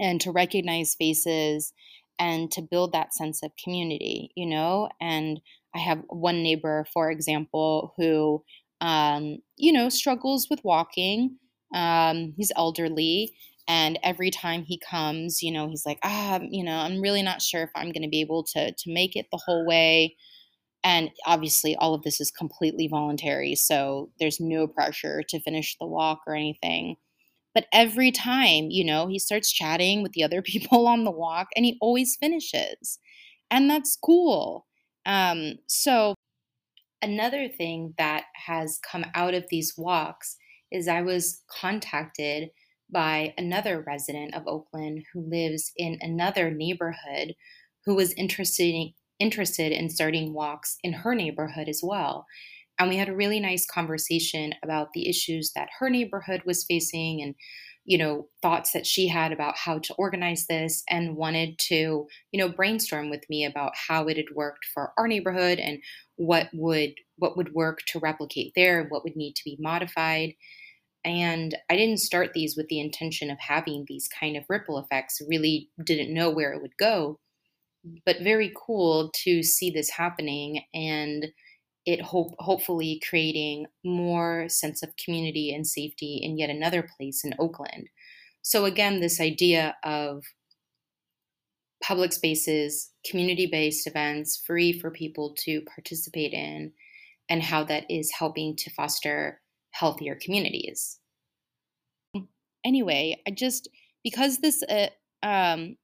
and 0.00 0.20
to 0.20 0.32
recognize 0.32 0.94
faces 0.94 1.72
and 2.18 2.50
to 2.50 2.62
build 2.62 2.92
that 2.92 3.14
sense 3.14 3.42
of 3.42 3.52
community 3.62 4.32
you 4.34 4.46
know? 4.46 4.88
And 5.00 5.40
i 5.74 5.78
have 5.78 6.02
one 6.08 6.42
neighbor 6.42 6.86
for 6.92 7.10
example 7.10 7.92
who 7.98 8.42
um, 8.80 9.38
you 9.56 9.72
know 9.72 9.88
struggles 9.90 10.48
with 10.50 10.64
walking 10.64 11.36
um, 11.74 12.32
he's 12.36 12.52
elderly 12.56 13.34
and 13.68 13.98
every 14.02 14.30
time 14.30 14.62
he 14.62 14.78
comes 14.78 15.42
you 15.42 15.50
know 15.50 15.68
he's 15.68 15.86
like 15.86 15.98
ah 16.04 16.40
you 16.50 16.62
know 16.62 16.76
i'm 16.76 17.00
really 17.00 17.22
not 17.22 17.42
sure 17.42 17.62
if 17.62 17.70
i'm 17.74 17.90
going 17.92 18.02
to 18.02 18.08
be 18.08 18.20
able 18.20 18.42
to 18.44 18.72
to 18.72 18.92
make 18.92 19.16
it 19.16 19.26
the 19.32 19.40
whole 19.44 19.66
way. 19.66 20.16
And 20.84 21.10
obviously 21.26 21.74
all 21.74 21.94
of 21.94 22.02
this 22.02 22.20
is 22.20 22.30
completely 22.30 22.86
voluntary 22.86 23.56
so 23.56 24.10
there's 24.20 24.38
no 24.38 24.68
pressure 24.68 25.22
to 25.28 25.40
finish 25.40 25.76
the 25.80 25.86
walk 25.86 26.20
or 26.28 26.34
anything. 26.36 26.96
But 27.54 27.66
every 27.72 28.12
time 28.12 28.68
you 28.70 28.84
know 28.84 29.08
he 29.08 29.18
starts 29.18 29.50
chatting 29.52 30.02
with 30.02 30.12
the 30.12 30.22
other 30.22 30.42
people 30.52 30.86
on 30.86 31.04
the 31.04 31.10
walk 31.10 31.48
and 31.56 31.64
he 31.64 31.76
always 31.80 32.16
finishes 32.16 32.98
and 33.50 33.70
that's 33.70 33.96
cool. 33.96 34.66
Um, 35.06 35.54
so 35.66 36.14
another 37.02 37.48
thing 37.48 37.94
that 37.98 38.24
has 38.34 38.78
come 38.90 39.04
out 39.14 39.34
of 39.34 39.44
these 39.50 39.74
walks 39.76 40.36
is 40.72 40.88
i 40.88 41.02
was 41.02 41.42
contacted 41.48 42.48
by 42.90 43.34
another 43.36 43.82
resident 43.86 44.34
of 44.34 44.46
Oakland 44.46 45.04
who 45.12 45.28
lives 45.28 45.72
in 45.76 45.98
another 46.00 46.50
neighborhood 46.50 47.34
who 47.84 47.94
was 47.94 48.12
interested 48.14 48.74
in, 48.74 48.92
interested 49.18 49.72
in 49.72 49.88
starting 49.88 50.32
walks 50.32 50.76
in 50.82 50.92
her 50.92 51.14
neighborhood 51.14 51.68
as 51.68 51.80
well. 51.82 52.26
And 52.78 52.88
we 52.88 52.96
had 52.96 53.08
a 53.08 53.16
really 53.16 53.40
nice 53.40 53.66
conversation 53.66 54.54
about 54.62 54.92
the 54.92 55.08
issues 55.08 55.52
that 55.54 55.70
her 55.78 55.88
neighborhood 55.88 56.42
was 56.44 56.64
facing 56.64 57.22
and 57.22 57.34
you 57.86 57.96
know 57.96 58.28
thoughts 58.42 58.72
that 58.72 58.86
she 58.86 59.06
had 59.06 59.32
about 59.32 59.56
how 59.56 59.78
to 59.78 59.94
organize 59.94 60.46
this 60.48 60.82
and 60.90 61.16
wanted 61.16 61.58
to 61.58 62.06
you 62.32 62.38
know 62.38 62.48
brainstorm 62.48 63.08
with 63.10 63.24
me 63.30 63.44
about 63.44 63.72
how 63.76 64.06
it 64.08 64.16
had 64.16 64.34
worked 64.34 64.64
for 64.74 64.92
our 64.98 65.06
neighborhood 65.06 65.58
and 65.58 65.78
what 66.16 66.48
would 66.52 66.94
what 67.16 67.36
would 67.36 67.54
work 67.54 67.80
to 67.86 68.00
replicate 68.00 68.52
there 68.56 68.84
what 68.88 69.04
would 69.04 69.16
need 69.16 69.34
to 69.34 69.44
be 69.44 69.56
modified 69.60 70.32
and 71.06 71.56
I 71.70 71.76
didn't 71.76 71.98
start 71.98 72.32
these 72.34 72.56
with 72.56 72.66
the 72.68 72.80
intention 72.80 73.30
of 73.30 73.38
having 73.38 73.84
these 73.86 74.08
kind 74.08 74.36
of 74.36 74.44
ripple 74.48 74.78
effects, 74.78 75.22
really 75.28 75.70
didn't 75.84 76.12
know 76.12 76.28
where 76.28 76.52
it 76.52 76.60
would 76.60 76.76
go. 76.76 77.18
But 78.04 78.22
very 78.22 78.52
cool 78.56 79.12
to 79.22 79.44
see 79.44 79.70
this 79.70 79.88
happening 79.88 80.62
and 80.74 81.28
it 81.86 82.02
hope 82.02 82.34
hopefully 82.40 83.00
creating 83.08 83.66
more 83.84 84.48
sense 84.48 84.82
of 84.82 84.96
community 84.96 85.54
and 85.54 85.64
safety 85.64 86.18
in 86.20 86.36
yet 86.36 86.50
another 86.50 86.88
place 86.96 87.24
in 87.24 87.32
Oakland. 87.38 87.88
So 88.42 88.64
again, 88.64 88.98
this 89.00 89.20
idea 89.20 89.76
of 89.84 90.24
public 91.84 92.12
spaces, 92.12 92.90
community-based 93.08 93.86
events, 93.86 94.42
free 94.44 94.72
for 94.80 94.90
people 94.90 95.36
to 95.44 95.60
participate 95.62 96.32
in, 96.32 96.72
and 97.28 97.42
how 97.42 97.62
that 97.64 97.84
is 97.88 98.10
helping 98.10 98.56
to 98.56 98.70
foster 98.70 99.40
healthier 99.78 100.18
communities. 100.20 100.98
Anyway, 102.64 103.20
I 103.26 103.30
just 103.30 103.68
because 104.02 104.38
this 104.38 104.62
uh, 104.62 104.88
um, 105.22 105.76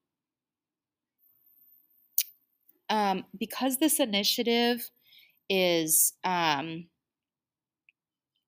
um, 2.88 3.24
because 3.38 3.78
this 3.78 4.00
initiative 4.00 4.90
is 5.48 6.14
um, 6.24 6.87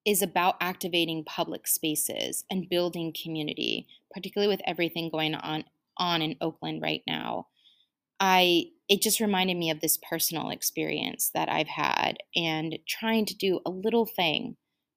is 0.04 0.22
about 0.22 0.56
activating 0.60 1.24
public 1.24 1.66
spaces 1.66 2.44
and 2.50 2.68
building 2.68 3.14
community, 3.22 3.86
particularly 4.12 4.52
with 4.52 4.62
everything 4.66 5.10
going 5.10 5.34
on 5.34 5.64
on 5.98 6.22
in 6.22 6.36
Oakland 6.40 6.82
right 6.82 7.02
now. 7.06 7.46
I 8.20 8.66
it 8.88 9.00
just 9.00 9.20
reminded 9.20 9.56
me 9.56 9.70
of 9.70 9.80
this 9.80 9.98
personal 10.08 10.50
experience 10.50 11.30
that 11.34 11.48
I've 11.48 11.68
had 11.68 12.18
and 12.36 12.78
trying 12.86 13.26
to 13.26 13.36
do 13.36 13.60
a 13.64 13.70
little 13.70 14.06
thing 14.06 14.56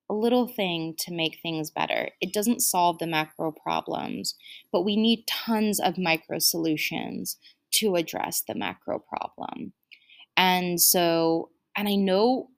a 0.10 0.13
little 0.13 0.48
thing 0.48 0.96
to 1.00 1.13
make 1.13 1.39
things 1.41 1.70
better. 1.70 2.10
It 2.22 2.34
doesn't 2.34 2.62
solve 2.62 3.00
the 3.00 3.08
macro 3.08 3.52
problems, 3.52 4.36
but 4.72 4.84
we 4.84 4.96
need 4.96 5.26
tons 5.28 5.80
of 5.80 5.98
micro 5.98 6.39
solutions 6.39 7.38
to 7.74 7.96
address 7.96 8.43
the 8.48 8.56
macro 8.56 9.00
problem. 9.00 9.74
And 10.38 10.80
so, 10.80 11.50
and 11.76 11.88
I 11.88 11.96
know 11.96 12.50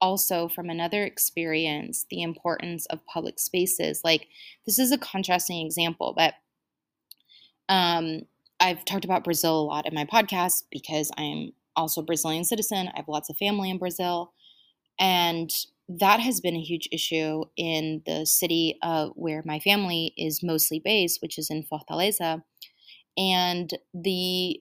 also 0.00 0.48
from 0.48 0.70
another 0.70 1.04
experience 1.04 2.06
the 2.10 2.22
importance 2.22 2.86
of 2.86 3.06
public 3.06 3.38
spaces. 3.38 4.00
Like 4.02 4.28
this 4.66 4.78
is 4.78 4.92
a 4.92 4.98
contrasting 4.98 5.64
example, 5.64 6.14
but 6.16 6.34
um, 7.68 8.22
I've 8.58 8.84
talked 8.84 9.04
about 9.04 9.24
Brazil 9.24 9.60
a 9.60 9.62
lot 9.62 9.86
in 9.86 9.94
my 9.94 10.04
podcast 10.04 10.64
because 10.70 11.10
I'm 11.16 11.52
also 11.76 12.00
a 12.00 12.04
Brazilian 12.04 12.44
citizen. 12.44 12.88
I 12.88 12.96
have 12.96 13.08
lots 13.08 13.30
of 13.30 13.36
family 13.36 13.70
in 13.70 13.78
Brazil, 13.78 14.32
and 14.98 15.50
that 15.98 16.20
has 16.20 16.40
been 16.40 16.54
a 16.54 16.62
huge 16.62 16.88
issue 16.92 17.42
in 17.56 18.02
the 18.06 18.24
city 18.24 18.78
uh, 18.82 19.08
where 19.08 19.42
my 19.44 19.58
family 19.58 20.14
is 20.16 20.42
mostly 20.42 20.78
based, 20.78 21.20
which 21.20 21.36
is 21.36 21.50
in 21.50 21.64
Fortaleza. 21.64 22.42
And 23.18 23.70
the 23.92 24.60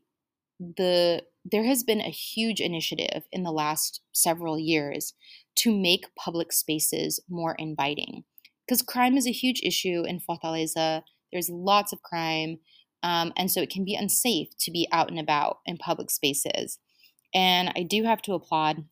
the 0.59 1.23
there 1.45 1.63
has 1.63 1.83
been 1.83 2.01
a 2.01 2.09
huge 2.09 2.59
initiative 2.59 3.23
in 3.31 3.43
the 3.43 3.51
last 3.51 4.01
several 4.11 4.59
years 4.59 5.13
to 5.55 5.75
make 5.75 6.13
public 6.15 6.51
spaces 6.51 7.19
more 7.29 7.55
inviting 7.57 8.23
because 8.67 8.81
crime 8.81 9.15
is 9.15 9.27
a 9.27 9.31
huge 9.31 9.61
issue 9.63 10.03
in 10.05 10.19
Fortaleza. 10.19 11.03
There's 11.31 11.49
lots 11.49 11.93
of 11.93 12.01
crime, 12.01 12.57
um, 13.03 13.33
and 13.37 13.51
so 13.51 13.61
it 13.61 13.69
can 13.69 13.85
be 13.85 13.95
unsafe 13.95 14.49
to 14.61 14.71
be 14.71 14.87
out 14.91 15.09
and 15.09 15.19
about 15.19 15.59
in 15.65 15.77
public 15.77 16.09
spaces. 16.09 16.79
And 17.33 17.71
I 17.75 17.83
do 17.83 18.03
have 18.03 18.21
to 18.23 18.33
applaud 18.33 18.85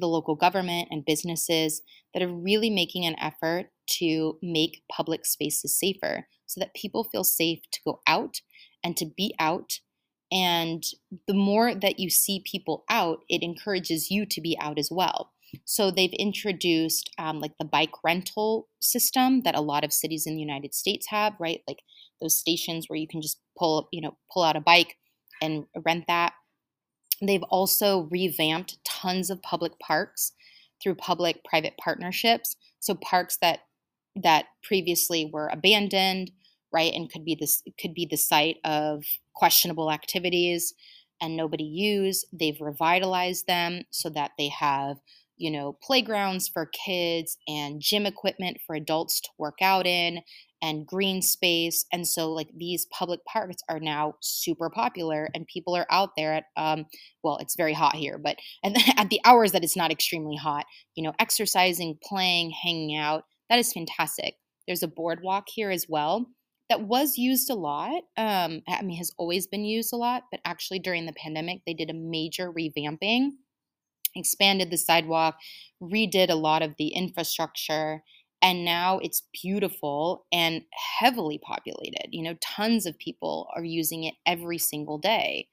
the 0.00 0.08
local 0.08 0.34
government 0.34 0.88
and 0.90 1.04
businesses 1.04 1.82
that 2.12 2.22
are 2.22 2.32
really 2.32 2.70
making 2.70 3.04
an 3.06 3.16
effort 3.20 3.66
to 3.98 4.38
make 4.42 4.82
public 4.90 5.26
spaces 5.26 5.78
safer 5.78 6.26
so 6.46 6.60
that 6.60 6.74
people 6.74 7.04
feel 7.04 7.24
safe 7.24 7.60
to 7.72 7.80
go 7.84 8.00
out 8.06 8.40
and 8.82 8.96
to 8.96 9.04
be 9.04 9.34
out. 9.38 9.80
And 10.32 10.82
the 11.26 11.34
more 11.34 11.74
that 11.74 11.98
you 11.98 12.08
see 12.10 12.42
people 12.44 12.84
out, 12.88 13.20
it 13.28 13.42
encourages 13.42 14.10
you 14.10 14.26
to 14.26 14.40
be 14.40 14.56
out 14.60 14.78
as 14.78 14.90
well. 14.90 15.32
So 15.64 15.90
they've 15.90 16.12
introduced 16.12 17.10
um, 17.18 17.40
like 17.40 17.52
the 17.58 17.64
bike 17.64 18.04
rental 18.04 18.68
system 18.80 19.42
that 19.42 19.56
a 19.56 19.60
lot 19.60 19.84
of 19.84 19.92
cities 19.92 20.26
in 20.26 20.34
the 20.34 20.40
United 20.40 20.74
States 20.74 21.08
have, 21.08 21.34
right? 21.40 21.60
Like 21.66 21.80
those 22.20 22.38
stations 22.38 22.86
where 22.88 22.98
you 22.98 23.08
can 23.08 23.22
just 23.22 23.40
pull, 23.58 23.88
you 23.92 24.00
know, 24.00 24.16
pull 24.32 24.44
out 24.44 24.56
a 24.56 24.60
bike 24.60 24.96
and 25.42 25.64
rent 25.84 26.04
that. 26.06 26.34
They've 27.20 27.42
also 27.44 28.08
revamped 28.10 28.82
tons 28.84 29.30
of 29.30 29.42
public 29.42 29.78
parks 29.78 30.32
through 30.82 30.94
public 30.96 31.44
private 31.44 31.74
partnerships. 31.78 32.56
So 32.80 32.94
parks 32.94 33.38
that 33.42 33.60
that 34.16 34.46
previously 34.62 35.30
were 35.32 35.48
abandoned, 35.48 36.32
right, 36.72 36.92
and 36.92 37.10
could 37.10 37.24
be 37.24 37.36
this 37.38 37.62
could 37.80 37.94
be 37.94 38.06
the 38.10 38.16
site 38.16 38.56
of 38.64 39.04
questionable 39.34 39.90
activities 39.90 40.74
and 41.20 41.36
nobody 41.36 41.64
used. 41.64 42.26
They've 42.32 42.60
revitalized 42.60 43.46
them 43.46 43.82
so 43.90 44.08
that 44.10 44.32
they 44.38 44.48
have 44.48 44.96
you 45.40 45.50
know, 45.50 45.72
playgrounds 45.82 46.48
for 46.48 46.66
kids 46.66 47.38
and 47.48 47.80
gym 47.80 48.04
equipment 48.04 48.58
for 48.66 48.76
adults 48.76 49.22
to 49.22 49.30
work 49.38 49.56
out 49.62 49.86
in 49.86 50.20
and 50.62 50.86
green 50.86 51.22
space. 51.22 51.84
And 51.92 52.06
so, 52.06 52.30
like, 52.30 52.48
these 52.56 52.86
public 52.86 53.24
parks 53.24 53.58
are 53.68 53.80
now 53.80 54.14
super 54.20 54.70
popular, 54.70 55.28
and 55.34 55.46
people 55.46 55.76
are 55.76 55.86
out 55.90 56.10
there 56.16 56.34
at, 56.34 56.44
um, 56.56 56.86
well, 57.22 57.38
it's 57.38 57.56
very 57.56 57.72
hot 57.72 57.96
here, 57.96 58.18
but 58.18 58.36
the, 58.64 58.94
at 58.96 59.10
the 59.10 59.20
hours 59.24 59.52
that 59.52 59.64
it's 59.64 59.76
not 59.76 59.90
extremely 59.90 60.36
hot, 60.36 60.66
you 60.94 61.02
know, 61.02 61.12
exercising, 61.18 61.98
playing, 62.02 62.50
hanging 62.50 62.96
out. 62.96 63.24
That 63.48 63.58
is 63.58 63.72
fantastic. 63.72 64.34
There's 64.66 64.82
a 64.82 64.88
boardwalk 64.88 65.48
here 65.48 65.70
as 65.70 65.86
well 65.88 66.26
that 66.68 66.82
was 66.82 67.18
used 67.18 67.50
a 67.50 67.54
lot. 67.54 68.02
Um, 68.16 68.62
I 68.68 68.82
mean, 68.82 68.96
has 68.98 69.12
always 69.18 69.48
been 69.48 69.64
used 69.64 69.92
a 69.92 69.96
lot, 69.96 70.24
but 70.30 70.40
actually 70.44 70.78
during 70.78 71.06
the 71.06 71.12
pandemic, 71.12 71.62
they 71.66 71.74
did 71.74 71.90
a 71.90 71.94
major 71.94 72.52
revamping 72.52 73.30
expanded 74.16 74.70
the 74.70 74.78
sidewalk, 74.78 75.36
redid 75.82 76.30
a 76.30 76.34
lot 76.34 76.62
of 76.62 76.74
the 76.78 76.88
infrastructure, 76.88 78.02
and 78.42 78.64
now 78.64 78.98
it's 78.98 79.22
beautiful 79.42 80.26
and 80.32 80.62
heavily 80.98 81.38
populated. 81.38 82.08
You 82.10 82.22
know, 82.22 82.36
tons 82.40 82.86
of 82.86 82.98
people 82.98 83.48
are 83.54 83.64
using 83.64 84.04
it 84.04 84.14
every 84.26 84.58
single 84.58 84.98
day. 84.98 85.48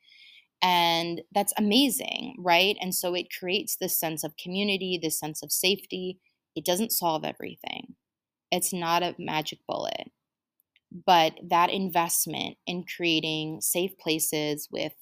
And 0.61 1.21
that's 1.33 1.53
amazing, 1.57 2.35
right? 2.39 2.77
And 2.81 2.95
so 2.95 3.13
it 3.13 3.27
creates 3.37 3.75
this 3.75 3.99
sense 3.99 4.23
of 4.23 4.37
community, 4.37 4.99
this 5.01 5.19
sense 5.19 5.43
of 5.43 5.51
safety. 5.51 6.19
It 6.55 6.65
doesn't 6.65 6.91
solve 6.91 7.23
everything, 7.23 7.95
it's 8.51 8.73
not 8.73 9.03
a 9.03 9.15
magic 9.19 9.59
bullet. 9.67 10.11
But 11.05 11.33
that 11.49 11.69
investment 11.69 12.57
in 12.65 12.85
creating 12.85 13.59
safe 13.61 13.97
places 13.99 14.69
with 14.71 14.93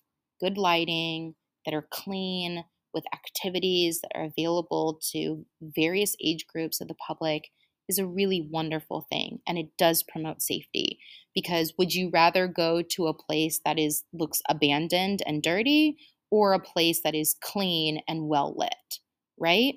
good 0.42 0.58
lighting 0.58 1.36
that 1.66 1.76
are 1.76 1.88
clean, 1.92 2.66
with 2.94 3.04
activities 3.14 4.02
that 4.02 4.12
are 4.16 4.24
available 4.24 5.00
to 5.12 5.46
various 5.62 6.16
age 6.24 6.48
groups 6.48 6.82
of 6.82 6.88
the 6.88 6.96
public 6.96 7.50
is 7.88 7.98
a 7.98 8.06
really 8.06 8.42
wonderful 8.52 9.08
thing 9.12 9.40
and 9.48 9.58
it 9.58 9.70
does 9.78 10.04
promote 10.04 10.42
safety 10.42 11.00
because 11.34 11.74
would 11.78 11.94
you 11.94 12.10
rather 12.10 12.48
go 12.48 12.82
to 12.82 13.08
a 13.08 13.14
place 13.14 13.60
that 13.66 13.78
is 13.80 14.04
looks 14.14 14.42
abandoned 14.50 15.22
and 15.26 15.44
dirty 15.44 15.98
or 16.32 16.54
a 16.54 16.60
place 16.60 17.02
that 17.04 17.16
is 17.16 17.36
clean 17.42 18.02
and 18.08 18.28
well 18.28 18.54
lit 18.58 19.00
right? 19.38 19.76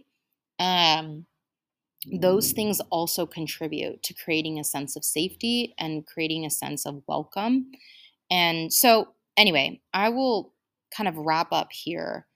Um, 0.61 1.27
those 2.21 2.53
things 2.53 2.81
also 2.91 3.27
contribute 3.27 4.03
to 4.05 4.15
creating 4.15 4.59
a 4.59 4.65
sense 4.65 4.97
of 4.97 5.05
safety 5.05 5.75
and 5.79 6.07
creating 6.07 6.47
a 6.47 6.51
sense 6.51 6.87
of 6.87 7.03
welcome. 7.09 7.73
And 8.31 8.73
so 8.73 9.09
anyway 9.39 9.81
i 9.95 10.09
will 10.11 10.53
kind 10.95 11.09
of 11.09 11.17
wrap 11.17 11.53
up 11.53 11.69
here 11.73 12.27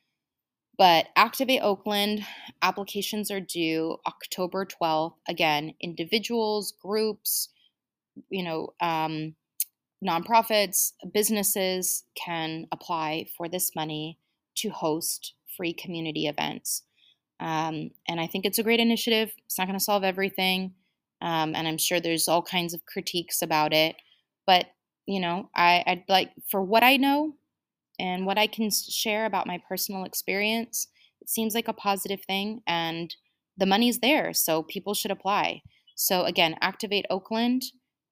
but 0.82 1.10
Activate 1.14 1.62
Oakland 1.62 2.26
applications 2.60 3.30
are 3.30 3.38
due 3.38 3.98
October 4.04 4.66
12th. 4.66 5.14
Again, 5.28 5.74
individuals, 5.80 6.74
groups, 6.82 7.50
you 8.30 8.42
know, 8.42 8.74
um, 8.80 9.36
nonprofits, 10.04 10.90
businesses 11.14 12.02
can 12.16 12.66
apply 12.72 13.26
for 13.36 13.48
this 13.48 13.76
money 13.76 14.18
to 14.56 14.70
host 14.70 15.34
free 15.56 15.72
community 15.72 16.26
events. 16.26 16.82
Um, 17.38 17.92
and 18.08 18.18
I 18.18 18.26
think 18.26 18.44
it's 18.44 18.58
a 18.58 18.64
great 18.64 18.80
initiative. 18.80 19.30
It's 19.44 19.58
not 19.58 19.68
going 19.68 19.78
to 19.78 19.84
solve 19.84 20.02
everything. 20.02 20.74
Um, 21.20 21.54
and 21.54 21.68
I'm 21.68 21.78
sure 21.78 22.00
there's 22.00 22.26
all 22.26 22.42
kinds 22.42 22.74
of 22.74 22.86
critiques 22.86 23.40
about 23.40 23.72
it. 23.72 23.94
But, 24.48 24.66
you 25.06 25.20
know, 25.20 25.48
I, 25.54 25.84
I'd 25.86 26.04
like, 26.08 26.32
for 26.50 26.60
what 26.60 26.82
I 26.82 26.96
know, 26.96 27.36
and 28.02 28.26
what 28.26 28.36
I 28.36 28.48
can 28.48 28.68
share 28.70 29.26
about 29.26 29.46
my 29.46 29.62
personal 29.68 30.04
experience, 30.04 30.88
it 31.20 31.30
seems 31.30 31.54
like 31.54 31.68
a 31.68 31.72
positive 31.72 32.20
thing 32.26 32.60
and 32.66 33.14
the 33.56 33.64
money's 33.64 34.00
there, 34.00 34.32
so 34.32 34.64
people 34.64 34.92
should 34.92 35.12
apply. 35.12 35.62
So 35.94 36.24
again, 36.24 36.56
activate 36.60 37.06
Oakland 37.10 37.62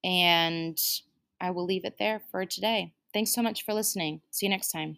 and 0.05 0.79
I 1.41 1.51
will 1.51 1.65
leave 1.65 1.85
it 1.85 1.97
there 1.99 2.23
for 2.31 2.47
today. 2.47 2.93
Thanks 3.13 3.35
so 3.35 3.43
much 3.43 3.65
for 3.65 3.75
listening. 3.75 4.21
See 4.31 4.47
you 4.47 4.51
next 4.51 4.71
time. 4.71 4.97